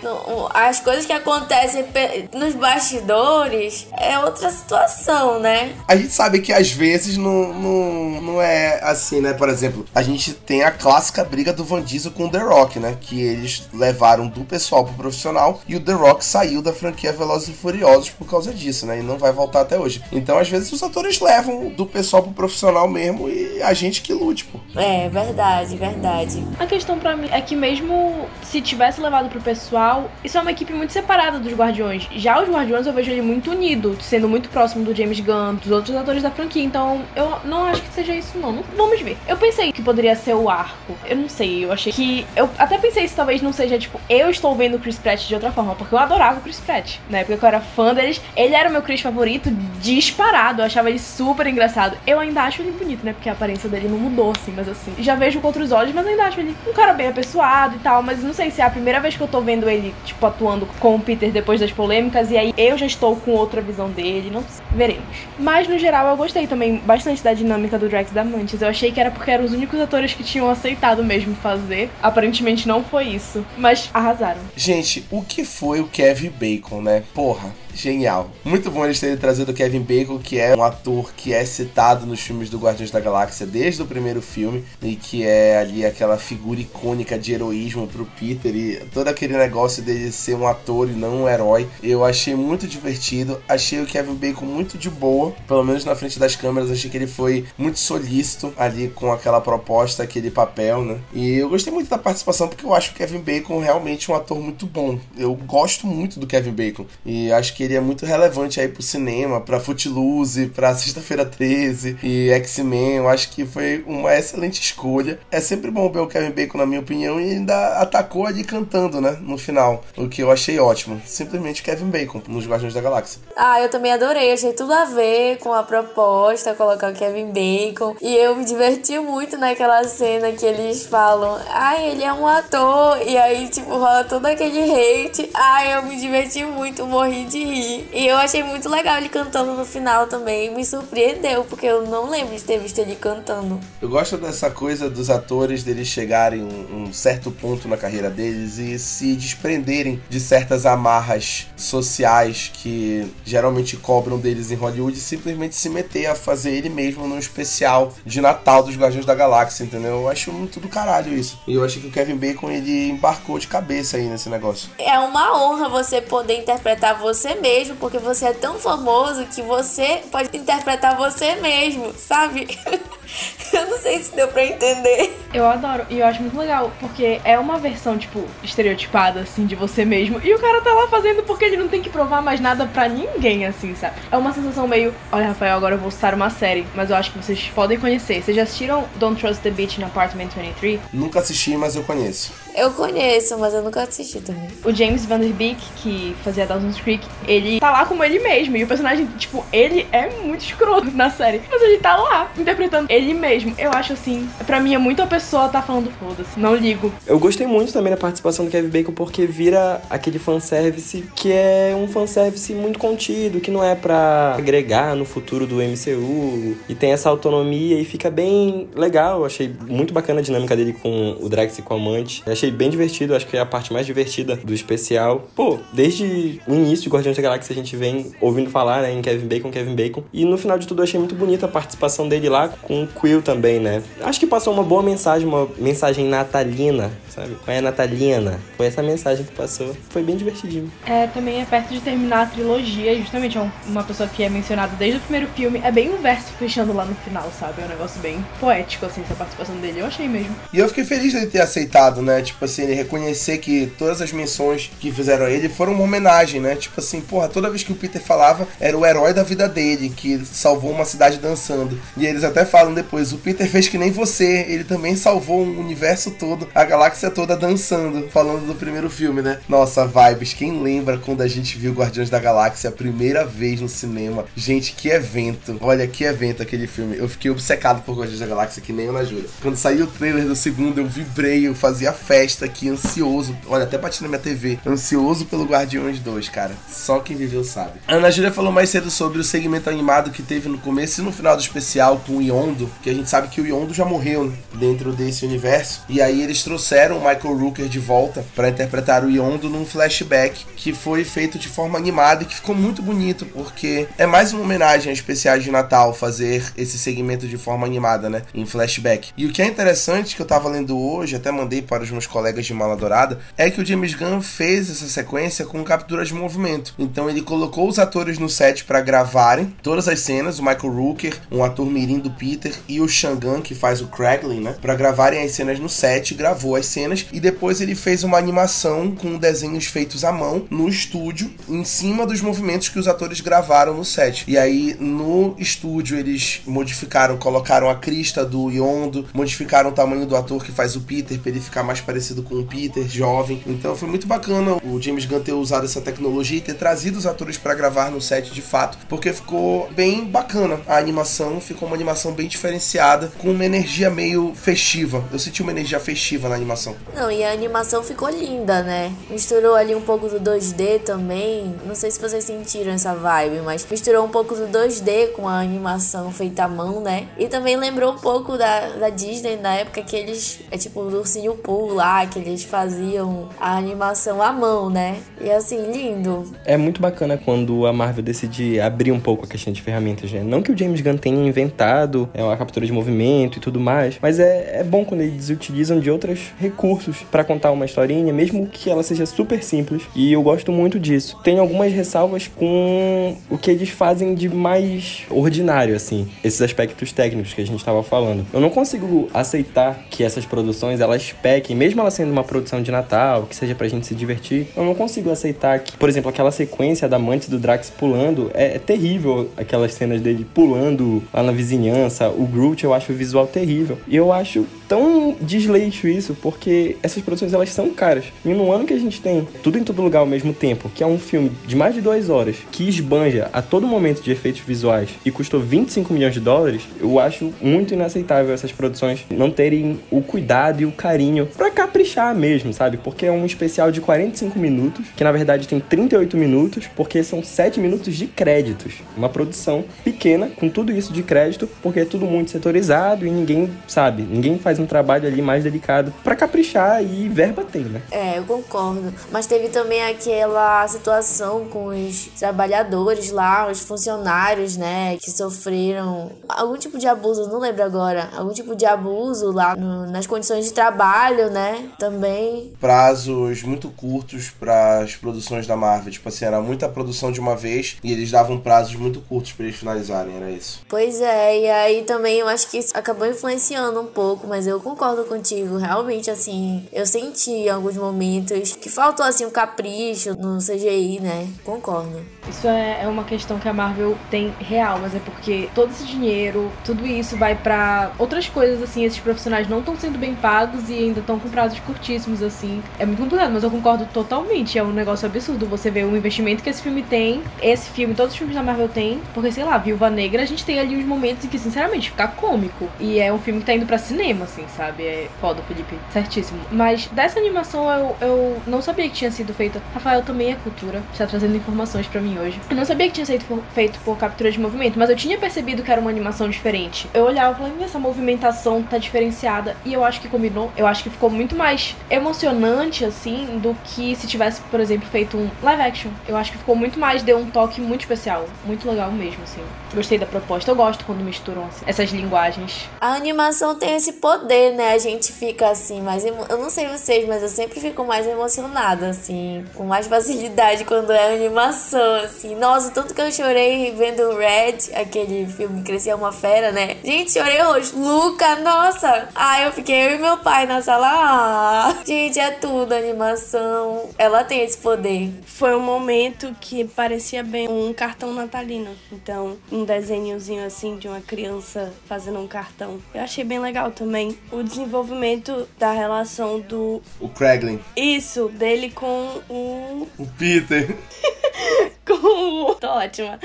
[0.54, 1.86] As coisas que acontecem
[2.34, 5.74] nos bastidores é outra situação, né?
[5.88, 9.34] A gente sabe que às vezes não, não, não é assim, né?
[9.46, 12.80] Por exemplo, a gente tem a clássica briga do Van Diesel com o The Rock,
[12.80, 12.98] né?
[13.00, 17.50] Que eles levaram do pessoal pro profissional e o The Rock saiu da franquia Velozes
[17.50, 18.98] e Furiosos por causa disso, né?
[18.98, 20.02] E não vai voltar até hoje.
[20.12, 24.16] Então, às vezes, os atores levam do pessoal pro profissional mesmo e a gente que
[24.16, 24.60] lute, pô.
[24.82, 26.44] É, verdade, verdade.
[26.58, 30.50] A questão para mim é que mesmo se tivesse levado pro pessoal, isso é uma
[30.50, 32.10] equipe muito separada dos Guardiões.
[32.16, 35.72] Já os Guardiões eu vejo ele muito unido, sendo muito próximo do James Gunn, dos
[35.72, 36.64] outros atores da franquia.
[36.64, 38.64] Então, eu não acho que seja isso, não.
[38.76, 39.18] não vamos ver.
[39.28, 40.96] Eu pensei que poderia ser o arco.
[41.06, 42.26] Eu não sei, eu achei que.
[42.36, 45.34] Eu até pensei se talvez não seja, tipo, eu estou vendo o Chris Pratt de
[45.34, 46.98] outra forma, porque eu adorava o Chris Pratt.
[47.10, 49.50] Na época que eu era fã deles, ele era o meu Chris favorito,
[49.82, 51.98] disparado eu achava ele super engraçado.
[52.06, 53.14] Eu ainda acho ele bonito, né?
[53.14, 54.94] Porque a aparência dele não mudou, assim, mas assim.
[55.00, 58.02] Já vejo com outros olhos, mas ainda acho ele um cara bem apessoado e tal.
[58.02, 60.68] Mas não sei se é a primeira vez que eu tô vendo ele, tipo, atuando
[60.80, 62.32] com o Peter depois das polêmicas.
[62.32, 64.30] E aí eu já estou com outra visão dele.
[64.32, 64.66] Não sei.
[64.72, 65.04] Veremos.
[65.40, 68.62] Mas no geral eu gostei também bastante da dinâmica do Drax da Mantis.
[68.62, 71.90] Eu achei que era porque eram os únicos atores que tinham aceitado mesmo fazer.
[72.02, 73.46] Aparentemente não foi isso.
[73.58, 74.42] Mas arrasaram.
[74.56, 77.04] Gente, o que foi o Kevin Bacon, né?
[77.14, 78.32] Porra genial.
[78.44, 82.06] Muito bom eles terem trazido o Kevin Bacon, que é um ator que é citado
[82.06, 86.18] nos filmes do Guardiões da Galáxia desde o primeiro filme e que é ali aquela
[86.18, 90.94] figura icônica de heroísmo pro Peter e todo aquele negócio dele ser um ator e
[90.94, 91.68] não um herói.
[91.84, 96.18] Eu achei muito divertido, achei o Kevin Bacon muito de boa, pelo menos na frente
[96.18, 101.00] das câmeras, achei que ele foi muito solícito ali com aquela proposta, aquele papel, né?
[101.14, 104.40] E eu gostei muito da participação porque eu acho o Kevin Bacon realmente um ator
[104.40, 104.98] muito bom.
[105.18, 108.82] Eu gosto muito do Kevin Bacon e acho que ele é muito relevante aí pro
[108.82, 112.98] cinema, pra Footloose, pra Sexta-feira 13 e X-Men.
[112.98, 115.20] Eu acho que foi uma excelente escolha.
[115.32, 119.02] É sempre bom ver o Kevin Bacon, na minha opinião, e ainda atacou ali cantando,
[119.02, 119.18] né?
[119.22, 119.84] No final.
[119.98, 121.02] O que eu achei ótimo.
[121.06, 123.22] Simplesmente Kevin Bacon nos Guardiões da Galáxia.
[123.36, 124.32] Ah, eu também adorei.
[124.32, 127.96] Achei tudo a ver com a proposta, colocar o Kevin Bacon.
[128.02, 133.00] E eu me diverti muito naquela cena que eles falam: ai, ele é um ator.
[133.06, 135.30] E aí, tipo, rola todo aquele hate.
[135.34, 137.55] Ai, eu me diverti muito, morri de rir.
[137.56, 140.54] E eu achei muito legal ele cantando no final também.
[140.54, 143.60] Me surpreendeu, porque eu não lembro de ter visto ele cantando.
[143.82, 148.58] Eu gosto dessa coisa dos atores deles chegarem um, um certo ponto na carreira deles
[148.58, 155.56] e se desprenderem de certas amarras sociais que geralmente cobram deles em Hollywood e simplesmente
[155.56, 160.02] se meter a fazer ele mesmo num especial de Natal dos Guardiões da Galáxia, entendeu?
[160.02, 161.40] Eu acho muito do caralho isso.
[161.48, 164.70] E eu acho que o Kevin Bacon ele embarcou de cabeça aí nesse negócio.
[164.78, 169.40] É uma honra você poder interpretar você mesmo mesmo, porque você é tão famoso que
[169.44, 172.48] você pode interpretar você mesmo, sabe?
[173.54, 175.16] eu não sei se deu pra entender.
[175.32, 179.54] Eu adoro, e eu acho muito legal, porque é uma versão, tipo, estereotipada, assim, de
[179.54, 180.20] você mesmo.
[180.24, 182.90] E o cara tá lá fazendo porque ele não tem que provar mais nada pra
[182.90, 183.96] ninguém, assim, sabe?
[184.12, 187.12] É uma sensação meio, olha, Rafael, agora eu vou citar uma série, mas eu acho
[187.12, 188.24] que vocês podem conhecer.
[188.24, 190.80] Vocês já assistiram Don't Trust the Beach in Apartment 23?
[190.92, 192.34] Nunca assisti, mas eu conheço.
[192.56, 194.48] Eu conheço, mas eu nunca assisti também.
[194.64, 197.06] O James Van Der Beek, que fazia Dawson's Creek,
[197.36, 198.58] ele tá lá como ele mesmo.
[198.58, 201.42] E o personagem, tipo, ele é muito escroto na série.
[201.50, 203.54] Mas ele tá lá, interpretando ele mesmo.
[203.58, 206.92] Eu acho assim, pra mim é muito pessoa tá falando, foda-se, não ligo.
[207.06, 211.74] Eu gostei muito também da participação do Kevin Bacon, porque vira aquele fanservice que é
[211.76, 216.58] um fanservice muito contido, que não é para agregar no futuro do MCU.
[216.68, 219.26] E tem essa autonomia e fica bem legal.
[219.26, 222.24] Achei muito bacana a dinâmica dele com o Drax e com a Amante.
[222.26, 225.28] Achei bem divertido, acho que é a parte mais divertida do especial.
[225.36, 229.02] Pô, desde o início de Guardiões da Galáxia a gente vem ouvindo falar né, em
[229.02, 230.04] Kevin Bacon, Kevin Bacon.
[230.14, 232.88] E no final de tudo eu achei muito bonita a participação dele lá com o
[232.88, 233.82] Quill também, né?
[234.02, 237.36] Acho que passou uma boa mensagem, uma mensagem natalina, sabe?
[237.44, 238.40] Qual é a natalina?
[238.58, 239.76] Foi essa mensagem que passou.
[239.90, 240.72] Foi bem divertidinho.
[240.86, 244.76] É, também é perto de terminar a trilogia, justamente é uma pessoa que é mencionada
[244.76, 245.62] desde o primeiro filme.
[245.64, 247.62] É bem um verso fechando lá no final, sabe?
[247.62, 249.80] É um negócio bem poético, assim, essa participação dele.
[249.80, 250.36] Eu achei mesmo.
[250.54, 252.22] E eu fiquei feliz dele ter aceitado, né?
[252.22, 256.42] Tipo assim, ele reconhecer que todas as menções que fizeram a ele foram uma homenagem,
[256.42, 256.56] né?
[256.56, 259.90] Tipo assim, porra, toda vez que o Peter falava, era o herói da vida dele,
[259.90, 261.80] que salvou uma cidade dançando.
[261.98, 265.60] E eles até falam depois, o Peter fez que nem você, ele também salvou um
[265.60, 269.40] universo todo, a galáxia toda dançando, falando do primeiro filme, né?
[269.48, 273.70] Nossa, vibes, quem lembra quando a gente viu Guardiões da Galáxia a primeira vez no
[273.70, 274.26] cinema?
[274.36, 275.58] Gente, que evento.
[275.62, 276.98] Olha, que evento aquele filme.
[276.98, 279.30] Eu fiquei obcecado por Guardiões da Galáxia, que nem eu na Júlia.
[279.42, 283.36] Quando saiu o trailer do segundo, eu vibrei, eu fazia festa aqui, ansioso.
[283.48, 284.60] Olha, até bati na minha TV.
[284.66, 286.56] Ansioso pelo Guardiões 2, cara.
[286.70, 287.80] Só quem viveu sabe.
[287.88, 291.04] A Ana Júlia falou mais cedo sobre o segmento animado que teve no começo e
[291.04, 293.86] no final do especial com o Yondo, que a gente sabe que o Yondo já
[293.86, 295.84] morreu né, dentro desse universo.
[295.90, 300.46] E aí eles trouxeram o Michael Rooker de volta para interpretar o Yondo num flashback
[300.56, 304.42] que foi feito de forma animada e que ficou muito bonito, porque é mais uma
[304.42, 308.24] homenagem a especiais de Natal fazer esse segmento de forma animada, né?
[308.34, 309.12] Em flashback.
[309.18, 312.08] E o que é interessante que eu tava lendo hoje, até mandei para os meus
[312.08, 316.14] colegas de Mala Dourada, é que o James Gunn fez essa sequência com captura de
[316.14, 316.74] movimento.
[316.86, 321.18] Então ele colocou os atores no set para gravarem todas as cenas, o Michael Rooker,
[321.32, 324.56] um ator mirim do Peter e o Shangan que faz o Kraglin, né?
[324.62, 328.92] Para gravarem as cenas no set, gravou as cenas e depois ele fez uma animação
[328.92, 333.74] com desenhos feitos à mão no estúdio em cima dos movimentos que os atores gravaram
[333.74, 334.24] no set.
[334.28, 340.16] E aí no estúdio eles modificaram, colocaram a crista do Yondo, modificaram o tamanho do
[340.16, 343.42] ator que faz o Peter para ele ficar mais parecido parecido com o Peter, jovem.
[343.48, 347.06] Então foi muito bacana o James Gunn ter usado essa tecnologia e ter trazido os
[347.06, 351.76] atores para gravar no set de fato, porque ficou bem bacana a animação, ficou uma
[351.76, 355.04] animação bem diferenciada, com uma energia meio festiva.
[355.12, 356.76] Eu senti uma energia festiva na animação.
[356.96, 358.94] Não, e a animação ficou linda, né?
[359.10, 361.56] Misturou ali um pouco do 2D também.
[361.66, 365.40] Não sei se vocês sentiram essa vibe, mas misturou um pouco do 2D com a
[365.40, 367.08] animação feita à mão, né?
[367.18, 370.40] E também lembrou um pouco da, da Disney na época que eles.
[370.52, 375.02] É tipo do Ursinho Poo lá, que eles faziam a animação à mão, né?
[375.20, 376.34] E assim, lindo.
[376.46, 380.24] É muito bacana quando a Marvel decide abrir um pouco a questão de ferramentas, né?
[380.24, 383.98] Não que o James Gunn tenha inventado é, a captura de movimento e tudo mais,
[384.02, 388.48] mas é, é bom quando eles utilizam de outros recursos para contar uma historinha, mesmo
[388.48, 389.84] que ela seja super simples.
[389.96, 391.18] E eu gosto muito disso.
[391.24, 397.34] Tem algumas ressalvas com o que eles fazem de mais ordinário, assim, esses aspectos técnicos
[397.34, 398.26] que a gente estava falando.
[398.34, 402.72] Eu não consigo aceitar que essas produções elas pequem, mesmo ela sendo uma produção de
[402.72, 406.32] Natal, que seja pra gente se divertir, eu não consigo aceitar que, por exemplo, aquela
[406.32, 406.55] sequência
[406.90, 412.10] da Mantis do Drax pulando é, é terrível, aquelas cenas dele pulando lá na vizinhança,
[412.10, 413.78] o Groot eu acho o visual terrível.
[413.88, 418.06] E eu acho tão desleixo isso, porque essas produções elas são caras.
[418.24, 420.84] E no ano que a gente tem tudo em todo lugar ao mesmo tempo, que
[420.84, 424.42] é um filme de mais de duas horas, que esbanja a todo momento de efeitos
[424.42, 429.80] visuais e custou 25 milhões de dólares, eu acho muito inaceitável essas produções não terem
[429.92, 432.78] o cuidado e o carinho pra caprichar mesmo, sabe?
[432.78, 436.45] Porque é um especial de 45 minutos, que na verdade tem 38 minutos,
[436.76, 438.76] porque são 7 minutos de créditos.
[438.96, 443.52] Uma produção pequena, com tudo isso de crédito, porque é tudo muito setorizado e ninguém,
[443.68, 447.82] sabe, ninguém faz um trabalho ali mais delicado para caprichar e verba tem, né?
[447.92, 448.94] É, eu concordo.
[449.12, 456.58] Mas teve também aquela situação com os trabalhadores lá, os funcionários, né, que sofreram algum
[456.58, 460.54] tipo de abuso, não lembro agora, algum tipo de abuso lá no, nas condições de
[460.54, 462.52] trabalho, né, também.
[462.60, 467.36] Prazos muito curtos para as produções da Marvel, tipo assim, era muita produção de uma
[467.36, 470.62] vez e eles davam prazos muito curtos para eles finalizarem, era isso.
[470.68, 474.60] Pois é, e aí também eu acho que isso acabou influenciando um pouco, mas eu
[474.60, 480.40] concordo contigo, realmente assim, eu senti em alguns momentos que faltou assim um capricho no
[480.40, 481.28] CGI, né?
[481.44, 482.02] Concordo.
[482.28, 485.86] Isso é, é uma questão que a Marvel tem real, mas é porque todo esse
[485.86, 490.70] dinheiro, tudo isso vai para outras coisas, assim, esses profissionais não estão sendo bem pagos
[490.70, 492.64] e ainda estão com prazos curtíssimos, assim.
[492.80, 494.58] É muito complicado, mas eu concordo totalmente.
[494.58, 498.14] É um negócio absurdo você ver o investimento que esse filme tem, esse filme, todos
[498.14, 500.86] os filmes da Marvel tem, porque, sei lá, Viúva Negra, a gente tem ali uns
[500.86, 502.68] momentos em que, sinceramente, fica cômico.
[502.80, 504.84] E é um filme que tá indo pra cinema, assim, sabe?
[504.84, 505.76] É foda, Felipe.
[505.92, 506.40] Certíssimo.
[506.52, 509.62] Mas dessa animação eu, eu não sabia que tinha sido feita.
[509.74, 512.40] Rafael também é cultura, está trazendo informações para mim hoje.
[512.50, 515.64] Eu não sabia que tinha sido feito por captura de movimento, mas eu tinha percebido
[515.64, 516.88] que era uma animação diferente.
[516.94, 519.56] Eu olhava e falei, essa movimentação tá diferenciada.
[519.66, 520.52] E eu acho que combinou.
[520.56, 525.18] Eu acho que ficou muito mais emocionante, assim, do que se tivesse, por exemplo, feito
[525.18, 525.92] um live action.
[526.08, 528.26] Eu acho que ficou muito mais, deu um toque muito especial.
[528.46, 529.42] Muito legal mesmo, assim.
[529.74, 530.52] Gostei da proposta.
[530.52, 532.70] Eu gosto quando misturam assim, essas linguagens.
[532.80, 534.74] A animação tem esse poder, né?
[534.74, 536.06] A gente fica assim, mais.
[536.06, 536.26] Emo...
[536.30, 540.92] Eu não sei vocês, mas eu sempre fico mais emocionada, assim, com mais facilidade quando
[540.92, 542.36] é animação, assim.
[542.36, 546.78] Nossa, tanto que eu chorei vendo Red, aquele filme Crescia uma Fera, né?
[546.84, 547.76] Gente, chorei hoje.
[547.76, 549.10] Luca, nossa!
[549.16, 550.88] Ah, eu fiquei eu e meu pai na sala.
[550.88, 553.90] Ah, gente, é tudo animação.
[553.98, 555.12] Ela tem esse poder.
[555.26, 555.95] Foi um momento
[556.42, 558.72] que parecia bem um cartão natalino.
[558.92, 562.80] Então, um desenhozinho assim de uma criança fazendo um cartão.
[562.94, 566.82] Eu achei bem legal também o desenvolvimento da relação do.
[567.00, 567.60] O Craiglin.
[567.76, 569.88] Isso, dele com o.
[569.98, 570.76] O Peter.
[572.60, 573.20] Tô ótima.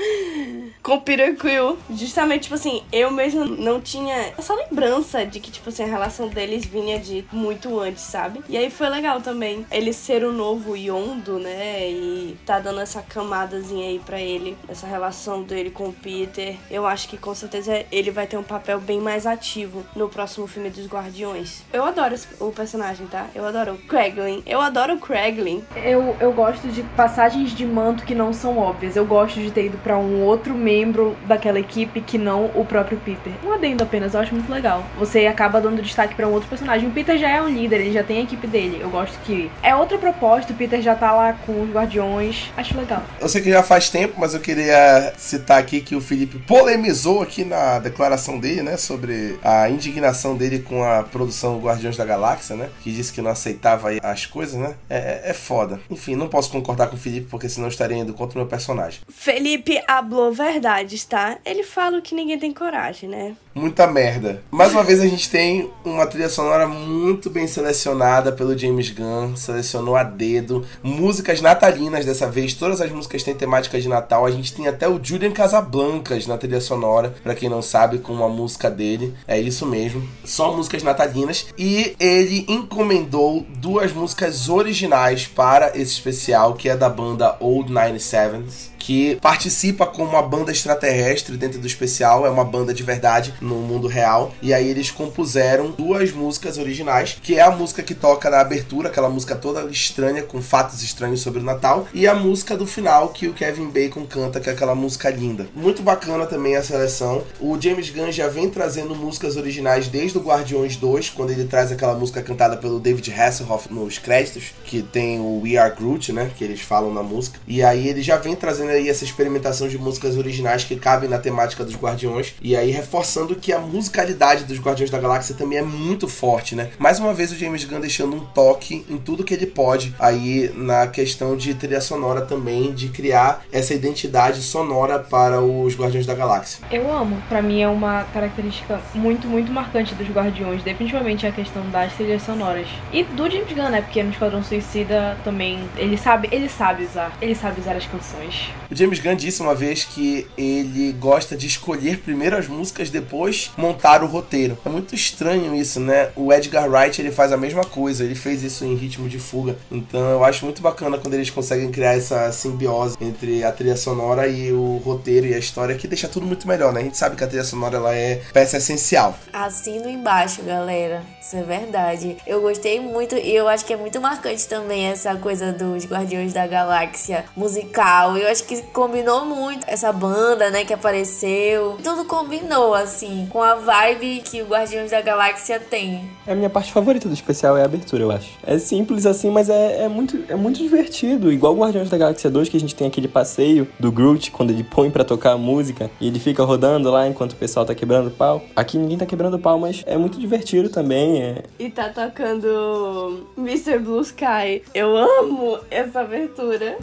[0.81, 1.77] Com o Peter Quill.
[1.91, 6.27] Justamente, tipo assim, eu mesmo não tinha essa lembrança de que, tipo assim, a relação
[6.27, 8.41] deles vinha de muito antes, sabe?
[8.49, 11.89] E aí foi legal também ele ser o novo Yondo, né?
[11.89, 16.57] E tá dando essa camadazinha aí pra ele, essa relação dele com o Peter.
[16.69, 20.47] Eu acho que com certeza ele vai ter um papel bem mais ativo no próximo
[20.47, 21.63] filme dos Guardiões.
[21.71, 23.27] Eu adoro o personagem, tá?
[23.35, 24.43] Eu adoro o Craiglin.
[24.45, 25.63] Eu adoro o Craiglin.
[25.75, 28.70] Eu, eu gosto de passagens de manto que não são óbvias.
[28.95, 32.97] Eu gosto de ter ido para um outro membro daquela equipe que não o próprio
[32.99, 33.33] Peter.
[33.43, 34.83] Um adendo apenas, eu acho muito legal.
[34.97, 36.87] Você acaba dando destaque para um outro personagem.
[36.87, 38.79] O Peter já é um líder, ele já tem a equipe dele.
[38.81, 42.51] Eu gosto que é outra proposta, o Peter já tá lá com os Guardiões.
[42.57, 43.03] Acho legal.
[43.19, 47.21] Eu sei que já faz tempo, mas eu queria citar aqui que o Felipe polemizou
[47.21, 52.55] aqui na declaração dele, né, sobre a indignação dele com a produção Guardiões da Galáxia,
[52.55, 54.75] né, que disse que não aceitava as coisas, né.
[54.89, 55.79] É, é foda.
[55.89, 58.60] Enfim, não posso concordar com o Felipe porque senão estaria indo contra o meu personagem
[58.61, 59.01] personagem.
[59.09, 61.37] Felipe hablou verdades, tá?
[61.43, 63.35] Ele fala que ninguém tem coragem, né?
[63.53, 64.41] Muita merda.
[64.49, 69.35] Mais uma vez a gente tem uma trilha sonora muito bem selecionada pelo James Gunn,
[69.35, 74.25] selecionou a dedo, músicas natalinas dessa vez, todas as músicas têm temática de Natal.
[74.25, 78.13] A gente tem até o Julian Casablancas na trilha sonora, para quem não sabe, com
[78.13, 79.13] uma música dele.
[79.27, 86.53] É isso mesmo, só músicas natalinas e ele encomendou duas músicas originais para esse especial,
[86.53, 92.25] que é da banda Old 97s que participa como uma banda extraterrestre dentro do especial,
[92.25, 94.33] é uma banda de verdade no mundo real.
[94.41, 98.89] E aí eles compuseram duas músicas originais, que é a música que toca na abertura,
[98.89, 103.09] aquela música toda estranha, com fatos estranhos sobre o Natal, e a música do final
[103.09, 105.47] que o Kevin Bacon canta, que é aquela música linda.
[105.55, 107.23] Muito bacana também a seleção.
[107.39, 111.71] O James Gunn já vem trazendo músicas originais desde o Guardiões 2, quando ele traz
[111.71, 116.31] aquela música cantada pelo David Hasselhoff nos créditos, que tem o We Are Groot, né,
[116.35, 117.39] que eles falam na música.
[117.47, 121.19] E aí ele já vem trazendo aí essa experimentação de músicas originais que cabem na
[121.19, 122.33] temática dos Guardiões.
[122.41, 126.71] E aí reforçando que a musicalidade dos Guardiões da Galáxia também é muito forte, né?
[126.77, 130.51] Mais uma vez o James Gunn deixando um toque em tudo que ele pode aí
[130.55, 136.13] na questão de trilha sonora também, de criar essa identidade sonora para os Guardiões da
[136.13, 136.65] Galáxia.
[136.71, 137.21] Eu amo.
[137.27, 142.23] Para mim é uma característica muito, muito marcante dos Guardiões, definitivamente a questão das trilhas
[142.23, 142.67] sonoras.
[142.91, 143.81] E do James Gunn, né?
[143.81, 148.51] Porque no Esquadrão Suicida também ele sabe, ele sabe usar, ele sabe usar as canções.
[148.71, 153.51] O James Gunn disse uma vez que ele gosta de escolher primeiro as músicas, depois
[153.57, 154.57] montar o roteiro.
[154.65, 156.09] É muito estranho isso, né?
[156.15, 159.57] O Edgar Wright ele faz a mesma coisa, ele fez isso em Ritmo de Fuga.
[159.69, 164.25] Então eu acho muito bacana quando eles conseguem criar essa simbiose entre a trilha sonora
[164.29, 166.79] e o roteiro e a história, que deixa tudo muito melhor, né?
[166.79, 169.17] A gente sabe que a trilha sonora ela é peça essencial.
[169.33, 171.03] Assino embaixo, galera.
[171.21, 172.15] Isso é verdade.
[172.25, 176.31] Eu gostei muito e eu acho que é muito marcante também essa coisa dos Guardiões
[176.31, 178.17] da Galáxia musical.
[178.17, 181.77] Eu acho que combinou muito essa banda, né, que apareceu.
[181.83, 186.09] Tudo combinou, assim, com a vibe que o Guardiões da Galáxia tem.
[186.25, 188.37] É a minha parte favorita do especial é a abertura, eu acho.
[188.43, 191.31] É simples assim, mas é, é, muito, é muito divertido.
[191.31, 194.63] Igual Guardiões da Galáxia 2, que a gente tem aquele passeio do Groot, quando ele
[194.63, 198.11] põe para tocar a música e ele fica rodando lá enquanto o pessoal tá quebrando
[198.11, 198.41] pau.
[198.55, 201.21] Aqui ninguém tá quebrando pau, mas é muito divertido também.
[201.21, 201.43] É...
[201.59, 203.79] E tá tocando Mr.
[203.79, 204.63] Blue Sky.
[204.73, 206.77] Eu amo essa abertura.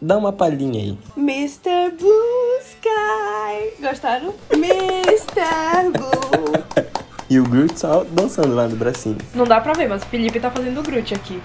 [0.00, 0.98] Dá uma palhinha aí.
[1.16, 1.90] Mr.
[1.98, 3.72] Blue Sky.
[3.82, 4.32] Gostaram?
[4.50, 5.92] Mr.
[5.92, 6.59] Blue.
[7.30, 9.16] E o Groot só dançando lá no bracinho.
[9.32, 11.40] Não dá pra ver, mas o Felipe tá fazendo o Groot aqui.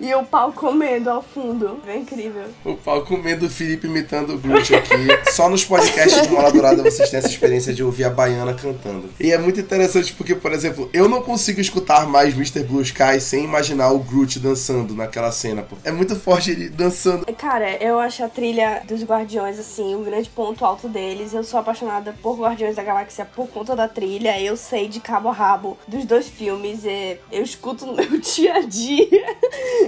[0.00, 1.78] E o pau comendo ao fundo.
[1.86, 2.44] É incrível.
[2.64, 5.30] O pau comendo o Felipe imitando o Groot aqui.
[5.32, 9.10] Só nos podcasts do Mola Dourada vocês têm essa experiência de ouvir a baiana cantando.
[9.20, 12.62] E é muito interessante porque, por exemplo, eu não consigo escutar mais Mr.
[12.62, 15.76] Blue Sky sem imaginar o Groot dançando naquela cena, pô.
[15.84, 17.26] É muito forte ele dançando.
[17.36, 21.34] Cara, eu acho a trilha dos Guardiões, assim, o um grande ponto alto deles.
[21.34, 24.40] Eu sou apaixonada por Guardiões da Galáxia por conta da trilha.
[24.40, 26.84] Eu sei de cabo cabo a rabo dos dois filmes.
[26.84, 29.36] E eu escuto no meu dia a dia.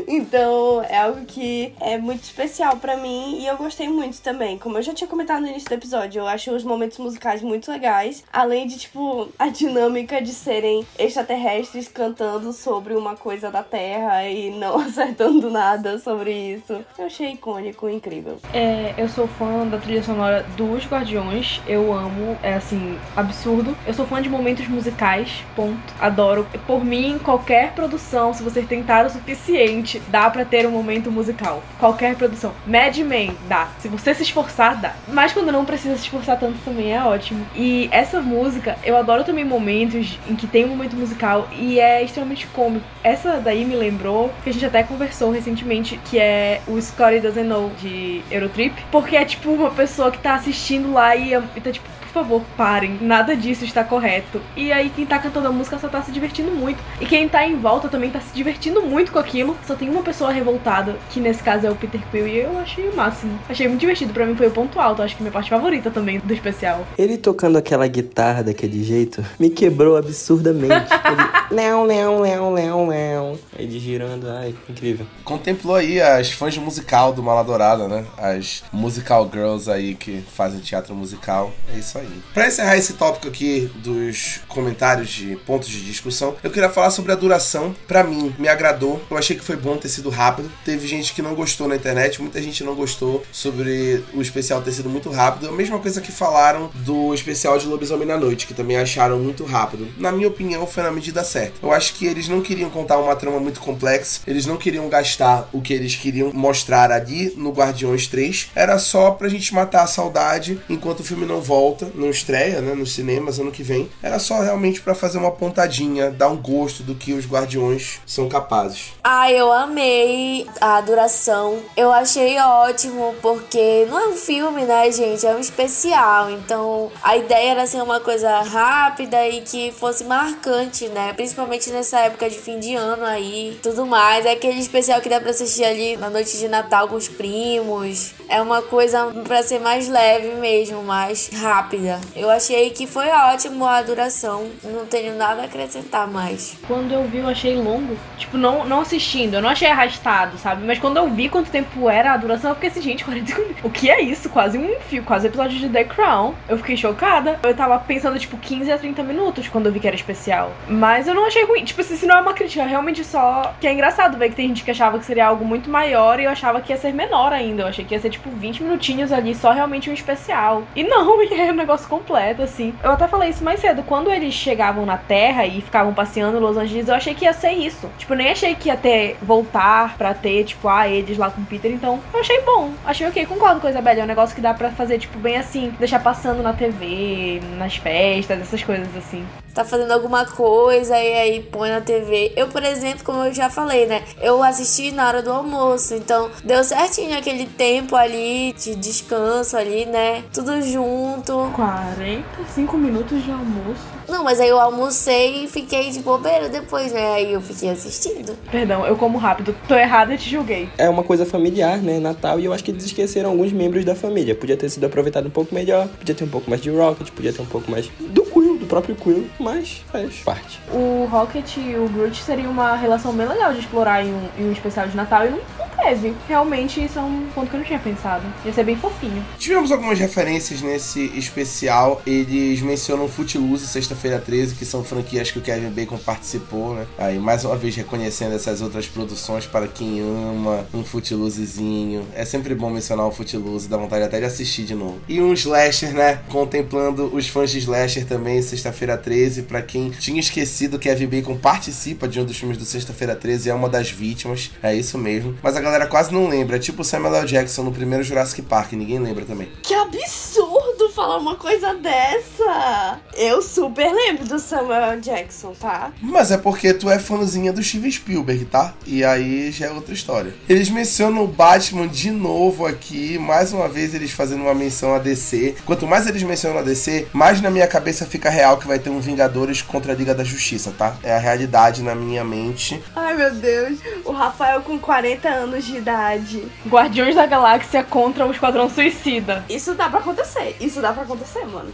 [0.07, 4.59] então é algo que é muito especial para mim e eu gostei muito também.
[4.59, 7.71] Como eu já tinha comentado no início do episódio, eu acho os momentos musicais muito
[7.71, 8.25] legais.
[8.33, 14.51] Além de, tipo, a dinâmica de serem extraterrestres cantando sobre uma coisa da Terra e
[14.51, 16.85] não acertando nada sobre isso.
[16.99, 18.39] Eu achei icônico, incrível.
[18.53, 21.61] É, eu sou fã da trilha sonora dos Guardiões.
[21.67, 23.77] Eu amo, é assim, absurdo.
[23.87, 25.95] Eu sou fã de momentos musicais ponto.
[26.01, 26.47] Adoro.
[26.67, 31.63] Por mim, qualquer produção, se você tentar o suficiente, dá para ter um momento musical.
[31.79, 32.53] Qualquer produção.
[32.67, 33.69] Mad Men, dá.
[33.79, 34.95] Se você se esforçar, dá.
[35.09, 37.47] Mas quando não precisa se esforçar tanto também é ótimo.
[37.55, 42.03] E essa música, eu adoro também momentos em que tem um momento musical e é
[42.03, 42.85] extremamente cômico.
[43.03, 47.49] Essa daí me lembrou que a gente até conversou recentemente, que é o Scotty Doesn't
[47.49, 51.71] Know de Eurotrip, porque é tipo uma pessoa que tá assistindo lá e, e tá
[51.71, 54.41] tipo favor, parem, nada disso está correto.
[54.57, 56.83] E aí quem tá cantando a música só tá se divertindo muito.
[57.01, 59.57] E quem tá em volta também tá se divertindo muito com aquilo.
[59.67, 62.89] Só tem uma pessoa revoltada, que nesse caso é o Peter Quill, e eu achei
[62.89, 63.39] o máximo.
[63.49, 66.19] Achei muito divertido, para mim foi o ponto alto, acho que minha parte favorita também
[66.19, 66.87] do especial.
[66.97, 70.75] Ele tocando aquela guitarra daquele jeito me quebrou absurdamente.
[71.09, 73.39] Ele, não, não, não, não, não.
[73.57, 75.07] Ele girando, ai, incrível.
[75.25, 78.05] Contemplou aí as fãs de musical do Maladourada, né?
[78.17, 81.53] As musical girls aí que fazem teatro musical.
[81.75, 82.08] É isso aí.
[82.35, 87.13] Pra encerrar esse tópico aqui dos comentários de pontos de discussão, eu queria falar sobre
[87.13, 87.75] a duração.
[87.87, 89.03] Pra mim, me agradou.
[89.11, 90.51] Eu achei que foi bom ter sido rápido.
[90.65, 94.73] Teve gente que não gostou na internet, muita gente não gostou sobre o especial ter
[94.73, 95.49] sido muito rápido.
[95.49, 99.45] A mesma coisa que falaram do especial de Lobisomem na Noite, que também acharam muito
[99.45, 99.89] rápido.
[99.99, 101.55] Na minha opinião, foi na medida certa.
[101.63, 105.49] Eu acho que eles não queriam contar uma trama muito complexa, eles não queriam gastar
[105.53, 108.51] o que eles queriam mostrar ali no Guardiões 3.
[108.55, 112.75] Era só pra gente matar a saudade enquanto o filme não volta, não estreia, né,
[112.75, 113.91] nos cinemas ano que vem.
[114.03, 118.29] Era só realmente para fazer uma pontadinha, dar um gosto do que os Guardiões são
[118.29, 118.93] capazes.
[119.03, 121.59] Ah, eu amei a duração.
[121.77, 125.27] Eu achei ótimo porque não é um filme, né, gente?
[125.27, 126.31] É um especial.
[126.31, 131.13] Então, a ideia era ser uma coisa rápida e que fosse marcante, né?
[131.13, 134.27] Principalmente nessa época de fim de ano aí, tudo mais.
[134.27, 138.13] É aquele especial que dá para assistir ali na noite de Natal com os primos.
[138.29, 141.78] É uma coisa para ser mais leve mesmo, mais rápida.
[142.17, 144.49] Eu achei que foi ótimo a duração.
[144.65, 146.57] Não tenho nada a acrescentar mais.
[146.67, 147.97] Quando eu vi, eu achei longo.
[148.17, 150.65] Tipo, não, não assistindo, eu não achei arrastado, sabe?
[150.67, 153.65] Mas quando eu vi quanto tempo era a duração, eu fiquei assim, gente, 45 minutos.
[153.65, 154.29] O que é isso?
[154.29, 156.35] Quase um fio, quase episódio de The Crown.
[156.49, 157.39] Eu fiquei chocada.
[157.43, 160.53] Eu tava pensando, tipo, 15 a 30 minutos quando eu vi que era especial.
[160.69, 161.65] Mas eu não achei ruim.
[161.65, 163.55] Tipo, se não é uma crítica, é realmente só.
[163.61, 166.25] Que é engraçado ver que tem gente que achava que seria algo muito maior e
[166.25, 167.63] eu achava que ia ser menor ainda.
[167.63, 170.63] Eu achei que ia ser, tipo, 20 minutinhos ali, só realmente um especial.
[170.75, 172.75] E não, é negócio completo, assim.
[172.83, 173.83] Eu até falei isso mais cedo.
[173.83, 177.33] Quando eles chegavam na Terra e ficavam passeando em Los Angeles, eu achei que ia
[177.35, 177.91] ser isso.
[177.99, 181.45] Tipo, nem achei que ia ter voltar pra ter, tipo, ah, eles lá com o
[181.45, 181.71] Peter.
[181.71, 182.73] Então, eu achei bom.
[182.87, 184.01] Achei ok, concordo com a Isabelle.
[184.01, 187.77] É um negócio que dá pra fazer, tipo, bem assim, deixar passando na TV, nas
[187.77, 189.27] festas, essas coisas assim
[189.59, 192.33] tá fazendo alguma coisa e aí põe na TV.
[192.37, 194.05] Eu, por exemplo, como eu já falei, né?
[194.21, 199.85] Eu assisti na hora do almoço, então deu certinho aquele tempo ali de descanso ali,
[199.85, 200.23] né?
[200.33, 201.51] Tudo junto.
[201.57, 203.99] 45 minutos de almoço.
[204.09, 207.15] Não, mas aí eu almocei e fiquei de bobeira depois, né?
[207.15, 208.35] Aí eu fiquei assistindo.
[208.51, 209.55] Perdão, eu como rápido.
[209.67, 210.69] Tô errada e te julguei.
[210.79, 211.99] É uma coisa familiar, né?
[211.99, 214.35] Natal, e eu acho que eles esqueceram alguns membros da família.
[214.35, 217.33] Podia ter sido aproveitado um pouco melhor, podia ter um pouco mais de Rocket, podia
[217.33, 220.61] ter um pouco mais do Quill, do próprio Quill, mas faz parte.
[220.71, 224.49] O Rocket e o Groot seria uma relação bem legal de explorar em um, em
[224.49, 225.41] um especial de Natal e não,
[225.79, 226.15] teve.
[226.27, 228.25] Realmente, isso é um ponto que eu não tinha pensado.
[228.45, 229.25] Ia ser bem fofinho.
[229.39, 232.03] Tivemos algumas referências nesse especial.
[232.05, 236.87] Eles mencionam Footloose e Sexta-feira 13, que são franquias que o Kevin Bacon participou, né?
[236.99, 242.05] Aí, mais uma vez, reconhecendo essas outras produções para quem ama um Footloosezinho.
[242.15, 244.99] É sempre bom mencionar o Footloose, dá vontade até de assistir de novo.
[245.09, 246.21] E um Slasher, né?
[246.29, 251.37] Contemplando os fãs de Slasher também, Sexta-feira 13, para quem tinha esquecido que Kevin Bacon
[251.37, 254.51] participa de um dos filmes do Sexta-feira 13, é uma das vítimas.
[254.63, 255.37] É isso mesmo.
[255.43, 256.57] Mas a galera quase não lembra.
[256.57, 257.27] É tipo o Samuel L.
[257.27, 259.49] Jackson no primeiro Jurassic Park, ninguém lembra também.
[259.63, 263.01] Que absurdo falar uma coisa dessa!
[263.17, 265.01] Eu super lembro do Samuel L.
[265.01, 265.93] Jackson, tá?
[266.01, 268.75] Mas é porque tu é fãzinha do Steven Spielberg, tá?
[268.87, 270.35] E aí já é outra história.
[270.49, 274.99] Eles mencionam o Batman de novo aqui, mais uma vez eles fazendo uma menção a
[274.99, 275.57] DC.
[275.65, 278.91] Quanto mais eles mencionam a DC, mais na minha cabeça fica real que vai ter
[278.91, 280.97] um Vingadores contra a Liga da Justiça, tá?
[281.03, 282.83] É a realidade na minha mente.
[282.95, 286.47] Ai meu Deus, o Rafael com 40 anos de idade.
[286.67, 289.45] Guardiões da Galáxia contra o Esquadrão Suicida.
[289.49, 291.73] Isso dá pra acontecer, isso dá pra acontecer, mano.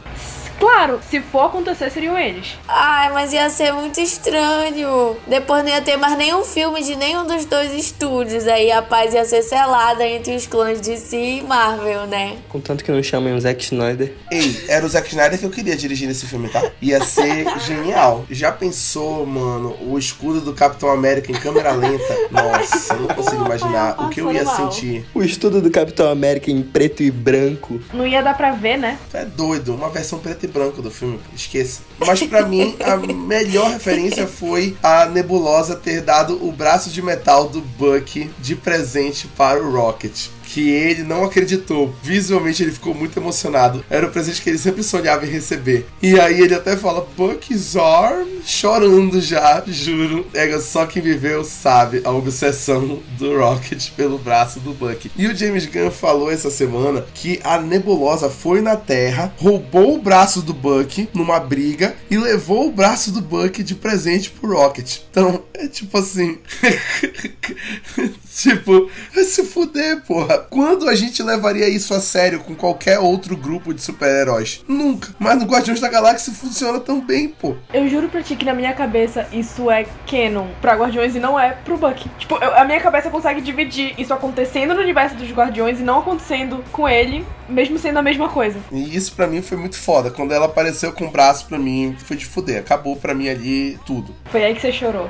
[0.58, 2.56] Claro, se for acontecer, seriam eles.
[2.68, 5.16] Ai, mas ia ser muito estranho.
[5.26, 8.46] Depois não ia ter mais nenhum filme de nenhum dos dois estúdios.
[8.46, 12.38] Aí a paz ia ser selada entre os clãs de si e Marvel, né?
[12.48, 14.14] Contanto que não chamem o Zack Snyder.
[14.30, 16.62] Ei, era o Zack Snyder que eu queria dirigir nesse filme, tá?
[16.80, 18.24] Ia ser genial.
[18.30, 22.14] Já pensou, mano, o escudo do Capitão América em câmera lenta?
[22.30, 25.04] Nossa, eu não consigo imaginar o que eu ia sentir.
[25.14, 27.80] O estudo do Capitão América em preto e branco.
[27.92, 28.98] Não ia dar pra ver, né?
[29.10, 31.82] Tu é doido, uma versão preto e branco do filme, esqueça.
[31.98, 37.48] Mas pra mim, a melhor referência foi a Nebulosa ter dado o braço de metal
[37.48, 40.28] do Bucky de presente para o Rocket.
[40.54, 41.92] Que ele não acreditou.
[42.00, 43.84] Visualmente ele ficou muito emocionado.
[43.90, 45.84] Era o presente que ele sempre sonhava em receber.
[46.00, 50.24] E aí ele até fala, Bucky's arm, chorando já, juro.
[50.32, 55.10] É só quem viveu sabe a obsessão do Rocket pelo braço do Bucky.
[55.16, 60.02] E o James Gunn falou essa semana que a Nebulosa foi na Terra, roubou o
[60.02, 64.98] braço do Bucky numa briga e levou o braço do Bucky de presente pro Rocket.
[65.10, 66.38] Então, é tipo assim.
[68.36, 70.43] tipo, vai se fuder, porra.
[70.50, 74.62] Quando a gente levaria isso a sério com qualquer outro grupo de super-heróis?
[74.68, 75.14] Nunca.
[75.18, 77.54] Mas no Guardiões da Galáxia funciona tão bem, pô.
[77.72, 81.38] Eu juro pra ti que na minha cabeça isso é canon pra Guardiões e não
[81.38, 82.08] é pro Bucky.
[82.18, 85.98] Tipo, eu- a minha cabeça consegue dividir isso acontecendo no universo dos Guardiões e não
[86.00, 88.58] acontecendo com ele, mesmo sendo a mesma coisa.
[88.72, 90.10] E isso pra mim foi muito foda.
[90.10, 92.58] Quando ela apareceu com o braço pra mim, foi de fuder.
[92.60, 94.14] Acabou pra mim ali tudo.
[94.30, 95.08] Foi aí que você chorou.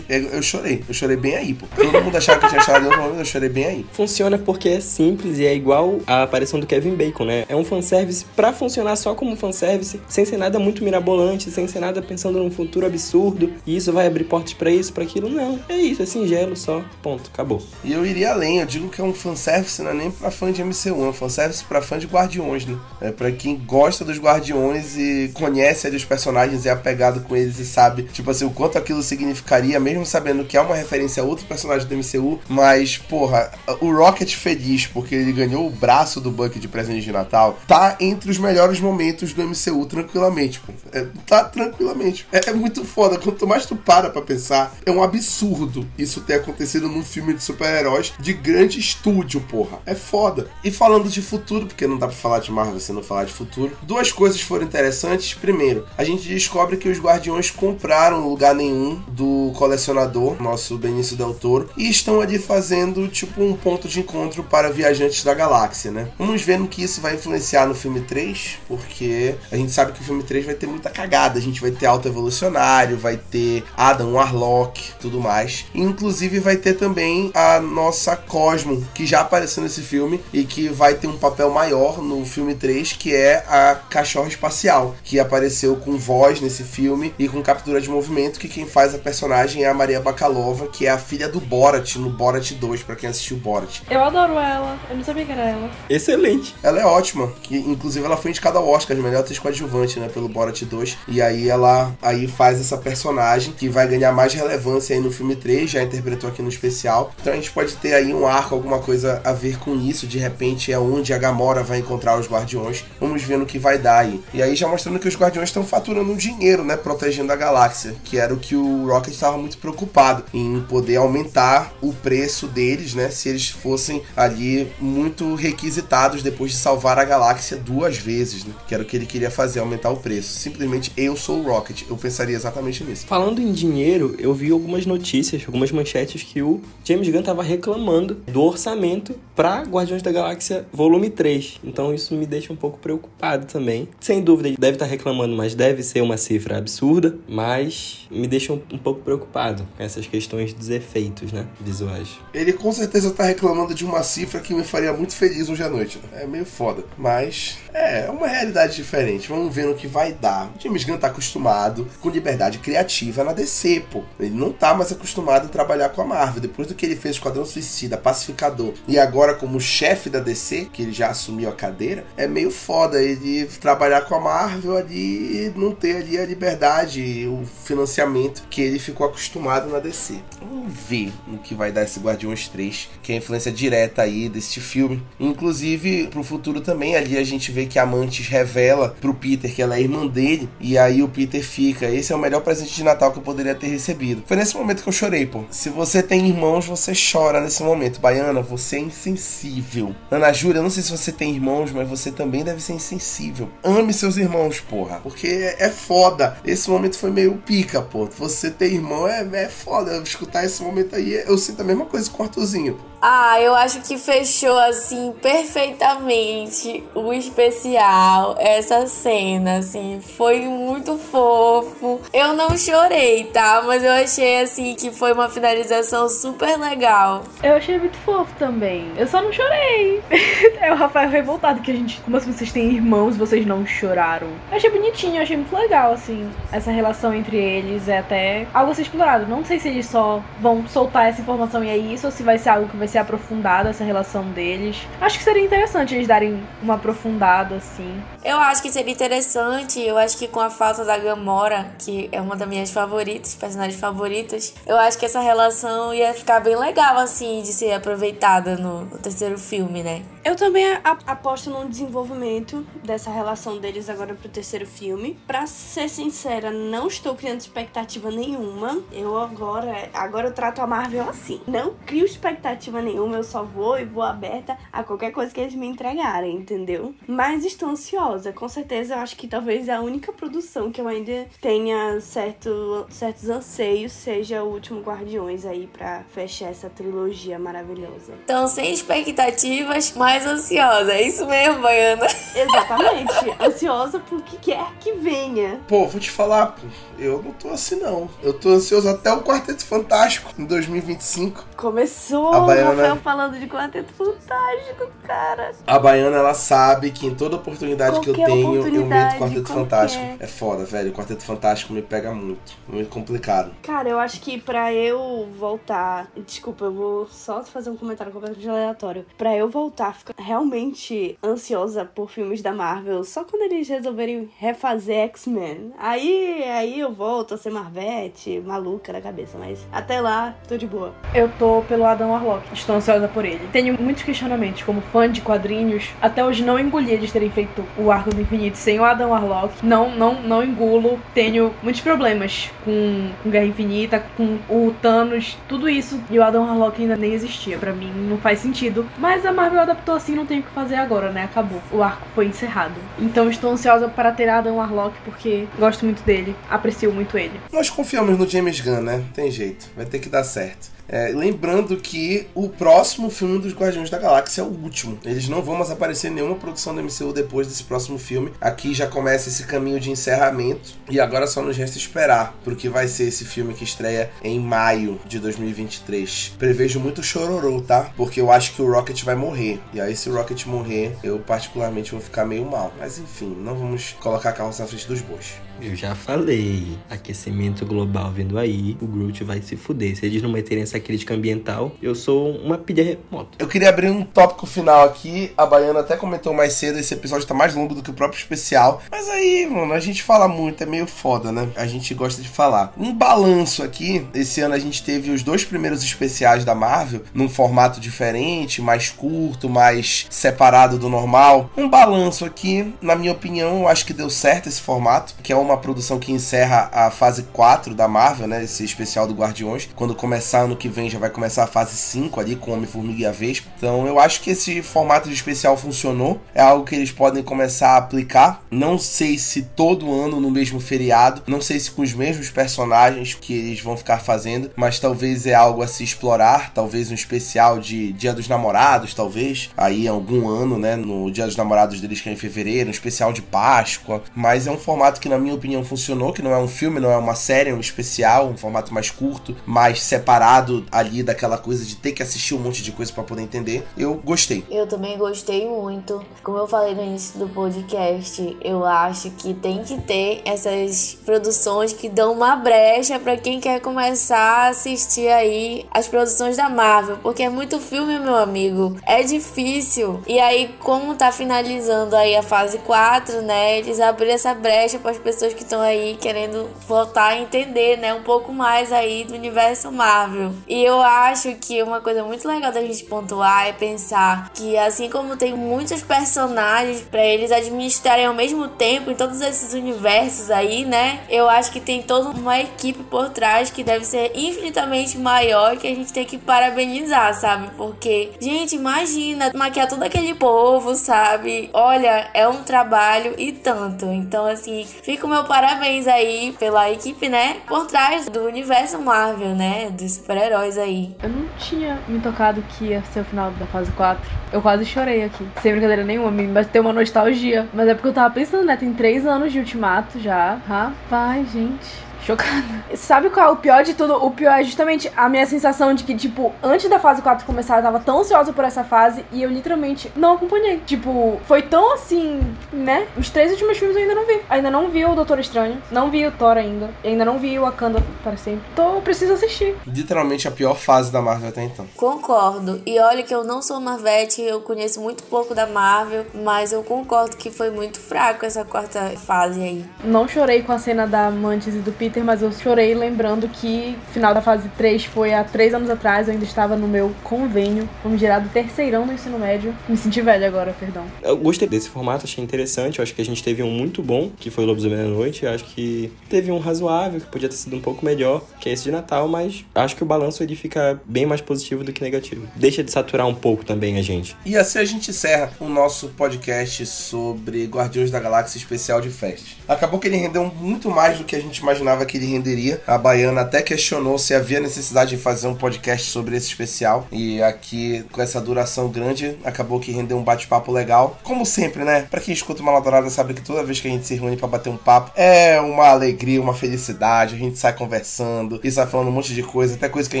[0.08, 0.84] eu, eu chorei.
[0.86, 1.66] Eu chorei bem aí, pô.
[1.74, 3.86] Todo mundo achava que eu tinha chorado eu chorei bem aí.
[3.92, 7.44] Funciona porque é simples e é igual a aparição do Kevin Bacon, né?
[7.48, 11.80] É um fanservice pra funcionar só como fanservice, sem ser nada muito mirabolante, sem ser
[11.80, 15.28] nada pensando num futuro absurdo, e isso vai abrir portas pra isso, pra aquilo.
[15.28, 17.62] Não, é isso, é singelo só, ponto, acabou.
[17.84, 20.50] E eu iria além, eu digo que é um fanservice, não é nem pra fã
[20.52, 22.76] de MCU, é um fanservice pra fã de Guardiões, né?
[23.00, 27.58] É pra quem gosta dos Guardiões e conhece ali os personagens é apegado com eles
[27.58, 31.26] e sabe, tipo assim, o quanto aquilo significaria, mesmo sabendo que é uma referência a
[31.26, 33.50] outro personagem do MCU, mas, porra,
[33.80, 37.96] o Rocket feliz porque ele ganhou o braço do Bucky de presente de Natal, tá
[38.00, 40.72] entre os melhores momentos do MCU, tranquilamente, pô.
[40.92, 42.26] É, tá tranquilamente.
[42.32, 46.34] É, é muito foda, quanto mais tu para pra pensar, é um absurdo isso ter
[46.34, 49.78] acontecido num filme de super-heróis de grande estúdio, porra.
[49.86, 50.48] É foda.
[50.64, 53.32] E falando de futuro, porque não dá pra falar de Marvel sem não falar de
[53.32, 55.34] futuro, duas coisas foram interessantes.
[55.34, 61.34] Primeiro, a gente descobre que os Guardiões compraram lugar nenhum do colecionador, nosso Benício Del
[61.34, 66.08] Toro, e estão ali fazendo tipo um ponto de encontro para viajantes da galáxia, né?
[66.18, 70.00] Vamos ver no que isso vai influenciar no filme 3, porque a gente sabe que
[70.00, 71.38] o filme 3 vai ter muita cagada.
[71.38, 75.66] A gente vai ter Alto Evolucionário, vai ter Adam Warlock, tudo mais.
[75.74, 80.94] Inclusive vai ter também a nossa Cosmo, que já apareceu nesse filme e que vai
[80.94, 85.96] ter um papel maior no filme 3, que é a cachorra espacial, que apareceu com
[85.96, 89.74] voz nesse filme e com captura de movimento, que quem faz a personagem é a
[89.74, 93.80] Maria Bakalova, que é a filha do Borat no Borat 2, pra quem assistiu Borat.
[93.90, 95.70] Eu adoro ela, eu não sabia que era ela.
[95.88, 96.54] Excelente.
[96.62, 100.08] Ela é ótima, que inclusive ela foi indicada ao Oscar de melhor atriz coadjuvante, né,
[100.08, 100.98] pelo Borat 2.
[101.08, 105.36] E aí ela aí faz essa personagem que vai ganhar mais relevância aí no filme
[105.36, 107.12] 3, já interpretou aqui no especial.
[107.20, 110.18] Então a gente pode ter aí um arco, alguma coisa a ver com isso, de
[110.18, 112.84] repente é onde a Gamora vai encontrar os Guardiões.
[113.00, 114.22] Vamos ver no que vai dar aí.
[114.32, 117.94] E aí já mostrando que os Guardiões estão faturando um dinheiro, né, protegendo a galáxia,
[118.04, 122.94] que era o que o Rocket estava muito preocupado em poder aumentar o preço deles,
[122.94, 128.52] né, se eles fossem ali muito requisitados depois de salvar a galáxia duas vezes, né?
[128.66, 130.30] Que era o que ele queria fazer, aumentar o preço.
[130.30, 131.82] Simplesmente eu sou o Rocket.
[131.88, 133.06] Eu pensaria exatamente nisso.
[133.06, 138.16] Falando em dinheiro, eu vi algumas notícias, algumas manchetes que o James Gunn tava reclamando
[138.26, 141.60] do orçamento pra Guardiões da Galáxia Volume 3.
[141.62, 143.88] Então isso me deixa um pouco preocupado também.
[144.00, 147.16] Sem dúvida, ele deve estar reclamando, mas deve ser uma cifra absurda.
[147.28, 151.46] Mas me deixa um, um pouco preocupado com essas questões dos efeitos, né?
[151.60, 152.08] Visuais.
[152.34, 155.68] Ele com certeza tá reclamando de uma cifra que me faria muito feliz hoje à
[155.68, 155.98] noite.
[156.12, 156.22] né?
[156.22, 156.84] É meio foda.
[156.96, 159.28] Mas é, é uma realidade diferente.
[159.28, 160.50] Vamos ver no que vai dar.
[160.56, 164.02] O James Gunn tá acostumado com liberdade criativa na DC, pô.
[164.18, 166.40] Ele não tá mais acostumado a trabalhar com a Marvel.
[166.40, 170.82] Depois do que ele fez Esquadrão Suicida, Pacificador e agora como chefe da DC, que
[170.82, 175.52] ele já assumiu a cadeira, é meio foda ele trabalhar com a Marvel ali e
[175.56, 180.18] não ter ali a liberdade, o financiamento que ele ficou acostumado na DC.
[180.40, 184.28] Vamos ver no que vai dar esse Guardiões 3, que é a influência direta aí
[184.28, 185.02] deste filme.
[185.18, 189.62] Inclusive, pro futuro também, ali a gente vê que a Mantis revela pro Peter que
[189.62, 192.84] ela é irmã dele, e aí o Peter fica, esse é o melhor presente de
[192.84, 194.22] Natal que eu poderia ter recebido.
[194.26, 195.44] Foi nesse momento que eu chorei, pô.
[195.50, 198.00] Se você tem irmãos, você chora nesse momento.
[198.00, 199.94] Baiana, você é insensível.
[200.10, 203.48] Ana Júlia, eu não sei se você tem irmãos, mas você também deve ser insensível.
[203.62, 205.00] Ame seus irmãos, porra.
[205.02, 206.36] Porque é foda.
[206.44, 208.06] Esse momento foi meio pica, pô.
[208.18, 209.96] Você ter irmão é, é foda.
[209.98, 212.97] Escutar esse momento aí, eu sinto a mesma coisa com o Arthurzinho, pô.
[213.00, 222.00] Ah, eu acho que fechou assim perfeitamente o especial, essa cena, assim, foi muito fofo.
[222.12, 223.62] Eu não chorei, tá?
[223.64, 227.22] Mas eu achei assim que foi uma finalização super legal.
[227.40, 228.90] Eu achei muito fofo também.
[228.96, 230.02] Eu só não chorei.
[230.60, 232.00] é o Rafael revoltado que a gente.
[232.00, 234.28] Como assim vocês têm irmãos vocês não choraram?
[234.50, 236.28] Eu achei bonitinho, eu achei muito legal, assim.
[236.50, 239.26] Essa relação entre eles é até algo a ser explorado.
[239.26, 242.38] Não sei se eles só vão soltar essa informação e é isso, ou se vai
[242.38, 244.76] ser algo que vai ser aprofundado, essa relação deles.
[245.00, 248.02] Acho que seria interessante eles darem uma aprofundada, assim.
[248.24, 252.20] Eu acho que seria interessante, eu acho que com a falta da Gamora, que é
[252.20, 256.98] uma das minhas favoritas, personagens favoritas, eu acho que essa relação ia ficar bem legal,
[256.98, 260.02] assim, de ser aproveitada no, no terceiro filme, né?
[260.24, 260.64] Eu também
[261.06, 265.18] aposto no desenvolvimento dessa relação deles agora pro terceiro filme.
[265.26, 268.82] Pra ser sincera, não estou criando expectativa nenhuma.
[268.92, 271.40] Eu agora, agora eu trato a Marvel assim.
[271.46, 275.54] Não crio expectativa nenhuma, eu só vou e vou aberta a qualquer coisa que eles
[275.54, 276.94] me entregarem, entendeu?
[277.06, 278.32] Mas estou ansiosa.
[278.32, 283.28] Com certeza, eu acho que talvez a única produção que eu ainda tenha certo, certos
[283.28, 288.14] anseios seja o último Guardiões aí para fechar essa trilogia maravilhosa.
[288.24, 290.94] Então, sem expectativas, mais ansiosa.
[290.94, 292.06] É isso mesmo, Baiana?
[292.34, 293.12] Exatamente.
[293.38, 295.60] ansiosa por que quer que venha.
[295.68, 296.56] Pô, vou te falar,
[296.98, 298.08] eu não tô assim não.
[298.22, 301.44] Eu tô ansioso até o Quarteto Fantástico em 2025.
[301.56, 302.70] Começou a Baiana...
[302.70, 305.52] Rafael falando de Quarteto Fantástico, cara.
[305.66, 309.42] A Baiana, ela sabe que em toda oportunidade qualquer que eu tenho, eu meto Quarteto
[309.42, 309.54] qualquer.
[309.54, 310.04] Fantástico.
[310.20, 310.90] É foda, velho.
[310.90, 312.56] O Quarteto Fantástico me pega muito.
[312.66, 313.52] Muito complicado.
[313.62, 316.08] Cara, eu acho que pra eu voltar.
[316.16, 319.04] Desculpa, eu vou só fazer um comentário completamente aleatório.
[319.18, 325.04] Pra eu voltar, ficar realmente ansiosa por filmes da Marvel, só quando eles resolverem refazer
[325.04, 325.72] X-Men.
[325.78, 329.36] Aí, aí eu volto a ser Marvete, maluca da cabeça.
[329.38, 330.94] Mas até lá, tô de boa.
[331.14, 332.46] Eu tô pelo Adam Warlock.
[332.52, 333.48] Estou ansiosa por ele.
[333.52, 335.90] Tenho muitos questionamentos, como fã de quadrinhos.
[336.00, 339.64] Até hoje não engoli eles terem feito o Arco do Infinito sem o Adam Warlock.
[339.64, 340.98] Não, não, não engulo.
[341.14, 346.00] Tenho muitos problemas com, com Guerra Infinita, com o Thanos, tudo isso.
[346.10, 347.58] E o Adam Warlock ainda nem existia.
[347.58, 348.86] Para mim não faz sentido.
[348.98, 351.24] Mas a Marvel adaptou assim, não tem o que fazer agora, né?
[351.24, 351.60] Acabou.
[351.72, 352.74] O arco foi encerrado.
[352.98, 357.40] Então estou ansiosa para ter Adam Warlock porque gosto muito dele, aprecio muito ele.
[357.52, 359.04] Nós confiamos no James Gunn, né?
[359.14, 360.77] Tem jeito, vai ter que dar certo.
[360.88, 364.98] É, lembrando que o próximo filme dos Guardiões da Galáxia é o último.
[365.04, 368.32] Eles não vão mais aparecer em nenhuma produção do MCU depois desse próximo filme.
[368.40, 370.74] Aqui já começa esse caminho de encerramento.
[370.90, 374.98] E agora só nos resta esperar porque vai ser esse filme que estreia em maio
[375.04, 376.36] de 2023.
[376.38, 377.90] Prevejo muito chororô, tá?
[377.96, 379.60] Porque eu acho que o Rocket vai morrer.
[379.74, 382.72] E aí, se o Rocket morrer, eu particularmente vou ficar meio mal.
[382.78, 385.47] Mas enfim, não vamos colocar carros na frente dos bois.
[385.60, 389.96] Eu já falei, aquecimento global vindo aí, o Groot vai se fuder.
[389.96, 393.30] Se eles não meterem essa crítica ambiental, eu sou uma pilha remota.
[393.38, 395.32] Eu queria abrir um tópico final aqui.
[395.36, 398.18] A Baiana até comentou mais cedo, esse episódio tá mais longo do que o próprio
[398.18, 398.80] especial.
[398.90, 401.48] Mas aí, mano, a gente fala muito, é meio foda, né?
[401.56, 402.72] A gente gosta de falar.
[402.78, 407.28] Um balanço aqui, esse ano a gente teve os dois primeiros especiais da Marvel, num
[407.28, 411.50] formato diferente, mais curto, mais separado do normal.
[411.56, 415.36] Um balanço aqui, na minha opinião, eu acho que deu certo esse formato, que é
[415.48, 418.44] uma produção que encerra a fase 4 da Marvel, né?
[418.44, 419.68] Esse especial do Guardiões.
[419.74, 423.06] Quando começar ano que vem já vai começar a fase 5 ali com Homem-Formiga e
[423.06, 423.48] a Vespa.
[423.56, 426.20] Então eu acho que esse formato de especial funcionou.
[426.34, 428.42] É algo que eles podem começar a aplicar.
[428.50, 431.22] Não sei se todo ano no mesmo feriado.
[431.26, 434.50] Não sei se com os mesmos personagens que eles vão ficar fazendo.
[434.56, 436.52] Mas talvez é algo a se explorar.
[436.52, 439.50] Talvez um especial de Dia dos Namorados, talvez.
[439.56, 440.76] Aí algum ano, né?
[440.76, 442.68] No Dia dos Namorados deles que é em fevereiro.
[442.68, 444.02] Um especial de Páscoa.
[444.14, 446.12] Mas é um formato que, na minha opinião, funcionou.
[446.12, 448.28] Que não é um filme, não é uma série, é um especial.
[448.28, 452.62] Um formato mais curto, mais separado ali daquela coisa de ter que assistir um monte
[452.62, 453.66] de coisa para poder entender.
[453.76, 454.44] Eu gostei.
[454.50, 456.04] Eu também gostei muito.
[456.22, 461.72] Como eu falei no início do podcast, eu acho que tem que ter essas produções
[461.72, 466.98] que dão uma brecha para quem quer começar a assistir aí as produções da Marvel,
[467.02, 468.76] porque é muito filme, meu amigo.
[468.84, 470.00] É difícil.
[470.06, 473.58] E aí, como tá finalizando aí a fase 4, né?
[473.58, 477.94] Eles abriram essa brecha para as pessoas que estão aí querendo voltar a entender, né,
[477.94, 480.32] um pouco mais aí do universo Marvel.
[480.46, 484.88] E eu acho que uma coisa muito legal da gente pontuar é pensar que assim
[484.90, 490.64] como tem muitos personagens para eles administrarem ao mesmo tempo em todos esses universos aí,
[490.64, 491.00] né?
[491.08, 495.66] Eu acho que tem toda uma equipe por trás que deve ser infinitamente maior que
[495.66, 497.50] a gente tem que parabenizar, sabe?
[497.56, 501.50] Porque, gente, imagina maquiar todo aquele povo, sabe?
[501.52, 503.86] Olha, é um trabalho e tanto.
[503.86, 507.38] Então, assim, fica o meu parabéns aí pela equipe, né?
[507.46, 509.70] Por trás do universo Marvel, né?
[509.70, 510.94] Dos super-heróis aí.
[511.02, 514.02] Eu não tinha me tocado que ia ser o final da fase 4.
[514.32, 515.26] Eu quase chorei aqui.
[515.40, 517.48] Sem brincadeira nenhuma, me bateu uma nostalgia.
[517.52, 518.56] Mas é porque eu tava pensando, né?
[518.56, 520.38] Tem três anos de ultimato já.
[520.46, 521.87] Rapaz, gente.
[522.08, 522.42] Chocada.
[522.74, 524.02] Sabe qual é o pior de tudo?
[524.02, 527.58] O pior é justamente a minha sensação de que, tipo, antes da fase 4 começar,
[527.58, 530.56] eu tava tão ansiosa por essa fase e eu literalmente não acompanhei.
[530.64, 532.86] Tipo, foi tão assim, né?
[532.96, 534.20] Os três últimos filmes eu ainda não vi.
[534.30, 537.42] Ainda não vi o Doutor Estranho, não vi o Thor ainda, ainda não vi o
[537.42, 538.40] Wakanda para sempre.
[538.54, 539.54] Então, preciso assistir.
[539.66, 541.66] Literalmente a pior fase da Marvel até então.
[541.76, 542.62] Concordo.
[542.64, 546.62] E olha que eu não sou Marvete, eu conheço muito pouco da Marvel, mas eu
[546.62, 549.66] concordo que foi muito fraco essa quarta fase aí.
[549.84, 553.28] Não chorei com a cena da Mantis e do Peter Twitter, mas eu chorei lembrando
[553.28, 556.68] que o final da fase 3 foi há três anos atrás, eu ainda estava no
[556.68, 559.54] meu convênio, do terceirão do ensino médio.
[559.68, 560.84] Me senti velha agora, perdão.
[561.02, 562.78] Eu gostei desse formato, achei interessante.
[562.78, 565.26] Eu acho que a gente teve um muito bom, que foi o Lobos da Meia-Noite.
[565.26, 568.64] Acho que teve um razoável, que podia ter sido um pouco melhor, que é esse
[568.64, 572.26] de Natal, mas acho que o balanço ele fica bem mais positivo do que negativo.
[572.36, 574.16] Deixa de saturar um pouco também a gente.
[574.24, 579.36] E assim a gente encerra o nosso podcast sobre Guardiões da Galáxia especial de Fest.
[579.48, 582.60] Acabou que ele rendeu muito mais do que a gente imaginava que ele renderia.
[582.66, 586.86] A Baiana até questionou se havia necessidade de fazer um podcast sobre esse especial.
[586.92, 590.98] E aqui, com essa duração grande, acabou que rendeu um bate-papo legal.
[591.02, 591.86] Como sempre, né?
[591.90, 594.28] Pra quem escuta uma Dourada sabe que toda vez que a gente se reúne para
[594.28, 597.14] bater um papo, é uma alegria, uma felicidade.
[597.14, 600.00] A gente sai conversando e sai falando um monte de coisa, até coisa que a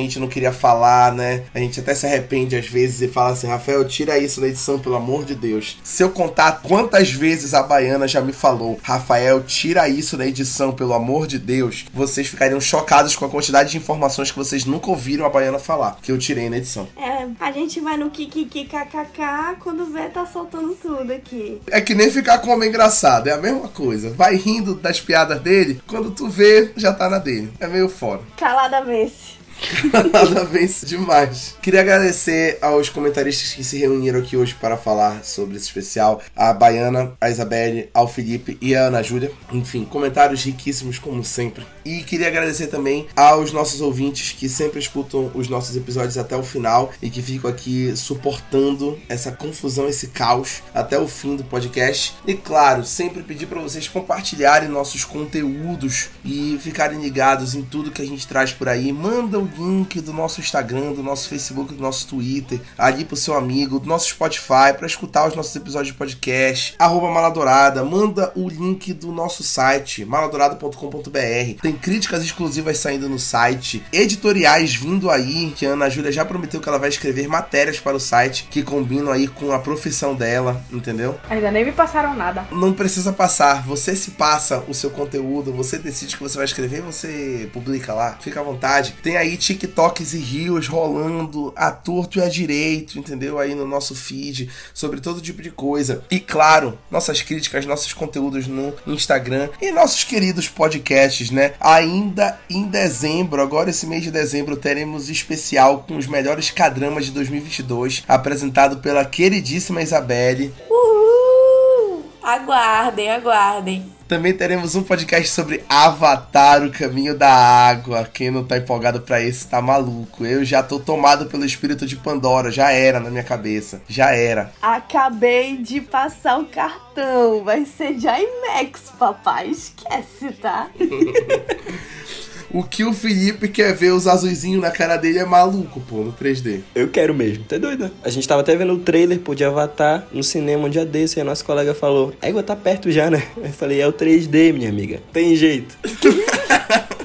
[0.00, 1.44] gente não queria falar, né?
[1.54, 4.78] A gente até se arrepende às vezes e fala assim: Rafael, tira isso da edição,
[4.78, 5.78] pelo amor de Deus.
[5.82, 10.72] Se eu contar quantas vezes a Baiana já me falou, Rafael, tira isso da edição,
[10.72, 14.90] pelo amor de Deus, vocês ficariam chocados com a quantidade de informações que vocês nunca
[14.90, 16.88] ouviram a Baiana falar, que eu tirei na edição.
[16.96, 21.60] É, a gente vai no kkkkkk quando vê tá soltando tudo aqui.
[21.68, 24.10] É que nem ficar com homem engraçado, é a mesma coisa.
[24.10, 27.52] Vai rindo das piadas dele, quando tu vê, já tá na dele.
[27.60, 28.20] É meio fora.
[28.36, 29.37] Calada vence.
[30.12, 31.56] Nada vence demais.
[31.60, 36.52] Queria agradecer aos comentaristas que se reuniram aqui hoje para falar sobre esse especial: a
[36.52, 39.32] Baiana, a Isabelle, ao Felipe e a Ana Júlia.
[39.52, 41.66] Enfim, comentários riquíssimos, como sempre.
[41.84, 46.42] E queria agradecer também aos nossos ouvintes que sempre escutam os nossos episódios até o
[46.42, 52.14] final e que ficam aqui suportando essa confusão, esse caos até o fim do podcast.
[52.26, 58.02] E claro, sempre pedir para vocês compartilharem nossos conteúdos e ficarem ligados em tudo que
[58.02, 58.92] a gente traz por aí.
[58.92, 63.36] Manda o link do nosso Instagram, do nosso Facebook, do nosso Twitter, ali pro seu
[63.36, 66.74] amigo, do nosso Spotify, para escutar os nossos episódios de podcast.
[66.78, 71.60] Arroba Maladourada, manda o link do nosso site, maladourada.com.br.
[71.62, 76.60] Tem críticas exclusivas saindo no site, editoriais vindo aí, que a Ana Júlia já prometeu
[76.60, 80.62] que ela vai escrever matérias para o site que combinam aí com a profissão dela,
[80.70, 81.18] entendeu?
[81.30, 82.46] Ainda nem me passaram nada.
[82.50, 86.82] Não precisa passar, você se passa o seu conteúdo, você decide que você vai escrever,
[86.82, 88.94] você publica lá, fica à vontade.
[89.02, 93.38] Tem aí TikToks e rios rolando a torto e a direito, entendeu?
[93.38, 96.04] Aí no nosso feed, sobre todo tipo de coisa.
[96.10, 101.54] E claro, nossas críticas, nossos conteúdos no Instagram e nossos queridos podcasts, né?
[101.60, 107.12] Ainda em dezembro, agora esse mês de dezembro, teremos especial com os melhores cadramas de
[107.12, 110.52] 2022, apresentado pela queridíssima Isabelle.
[110.68, 112.04] Uhul!
[112.22, 113.97] Aguardem, aguardem.
[114.08, 118.08] Também teremos um podcast sobre Avatar, o caminho da água.
[118.10, 120.24] Quem não tá empolgado para esse tá maluco.
[120.24, 123.82] Eu já tô tomado pelo espírito de Pandora, já era na minha cabeça.
[123.86, 124.50] Já era.
[124.62, 127.44] Acabei de passar o cartão.
[127.44, 129.50] Vai ser de IMAX, papai.
[129.50, 130.70] Esquece, tá?
[132.50, 136.12] O que o Felipe quer ver os azuizinhos na cara dele é maluco, pô, no
[136.12, 136.60] 3D.
[136.74, 137.90] Eu quero mesmo, tá doido?
[138.02, 141.18] A gente tava até vendo o trailer pô, de Avatar no cinema um dia desse
[141.18, 143.22] e a nossa colega falou: Égua, tá perto já, né?
[143.36, 145.00] Eu falei: é o 3D, minha amiga.
[145.12, 145.76] Tem jeito.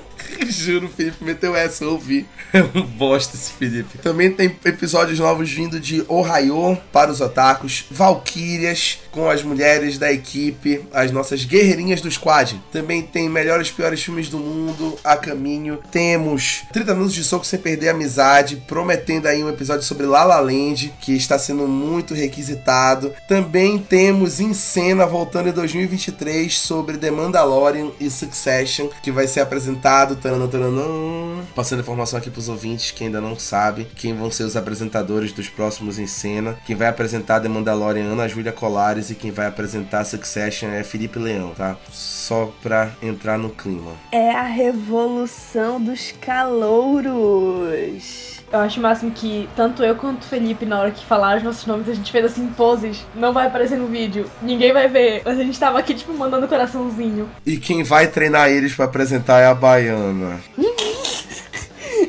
[0.52, 2.26] Juro, o Felipe meteu essa, eu ouvi.
[2.54, 3.98] É um bosta esse Felipe.
[3.98, 10.12] Também tem episódios novos vindo de Ohio para os otakus, Valkyrias com as mulheres da
[10.12, 12.62] equipe, as nossas guerreirinhas do squad.
[12.72, 15.80] Também tem melhores e piores filmes do mundo a caminho.
[15.92, 20.24] Temos 30 minutos de soco sem perder a amizade, prometendo aí um episódio sobre La
[20.24, 23.14] La Land, que está sendo muito requisitado.
[23.28, 29.42] Também temos em cena voltando em 2023 sobre The Mandalorian e Succession, que vai ser
[29.42, 30.16] apresentado.
[30.34, 34.56] Taranã, taranã, passando informação aqui pros ouvintes que ainda não sabe quem vão ser os
[34.56, 36.58] apresentadores dos próximos em cena.
[36.66, 41.20] Quem vai apresentar The Mandalorian Ana Júlia Colares e quem vai apresentar Succession é Felipe
[41.20, 41.78] Leão, tá?
[41.92, 43.92] Só pra entrar no clima.
[44.12, 48.33] É a revolução dos calouros.
[48.54, 51.44] Eu acho o máximo que tanto eu quanto o Felipe, na hora que falaram os
[51.44, 53.04] nossos nomes, a gente fez assim poses.
[53.16, 54.30] Não vai aparecer no vídeo.
[54.44, 55.24] Ninguém vai ver.
[55.26, 57.28] Mas a gente tava aqui, tipo, mandando coraçãozinho.
[57.44, 60.40] E quem vai treinar eles pra apresentar é a Baiana.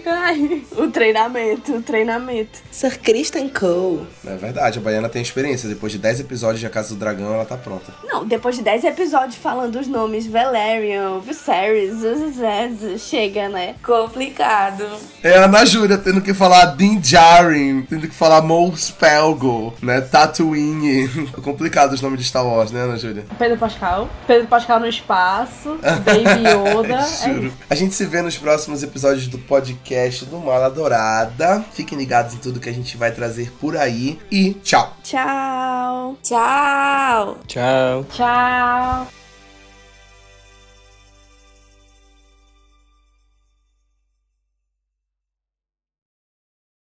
[0.06, 2.58] Ai, o treinamento, o treinamento.
[2.70, 4.06] Sir Kristen Cole.
[4.26, 5.68] É verdade, a Baiana tem experiência.
[5.68, 7.92] Depois de 10 episódios de A Casa do Dragão, ela tá pronta.
[8.04, 11.94] Não, depois de 10 episódios falando os nomes Valerian, Viserys,
[12.34, 13.74] Zez, chega, né?
[13.84, 14.84] Complicado.
[15.22, 20.00] É a Ana Júlia tendo que falar Din Djarin, tendo que falar Mo Spelgo, né?
[20.00, 21.04] Tatooine.
[21.36, 23.24] É complicado os nomes de Star Wars, né, Ana Júlia?
[23.38, 24.08] Pedro Pascal.
[24.26, 25.78] Pedro Pascal no espaço.
[26.04, 26.94] Baby Yoda.
[26.94, 27.46] é Juro.
[27.46, 27.56] isso.
[27.68, 29.38] A gente se vê nos próximos episódios do
[29.84, 31.62] podcast do Mala Dourada.
[31.72, 34.18] Fiquem ligados em tudo que a gente vai trazer por aí.
[34.30, 34.96] E tchau!
[35.02, 36.16] Tchau.
[36.22, 37.38] Tchau.
[37.46, 38.04] Tchau.
[38.10, 39.23] Tchau.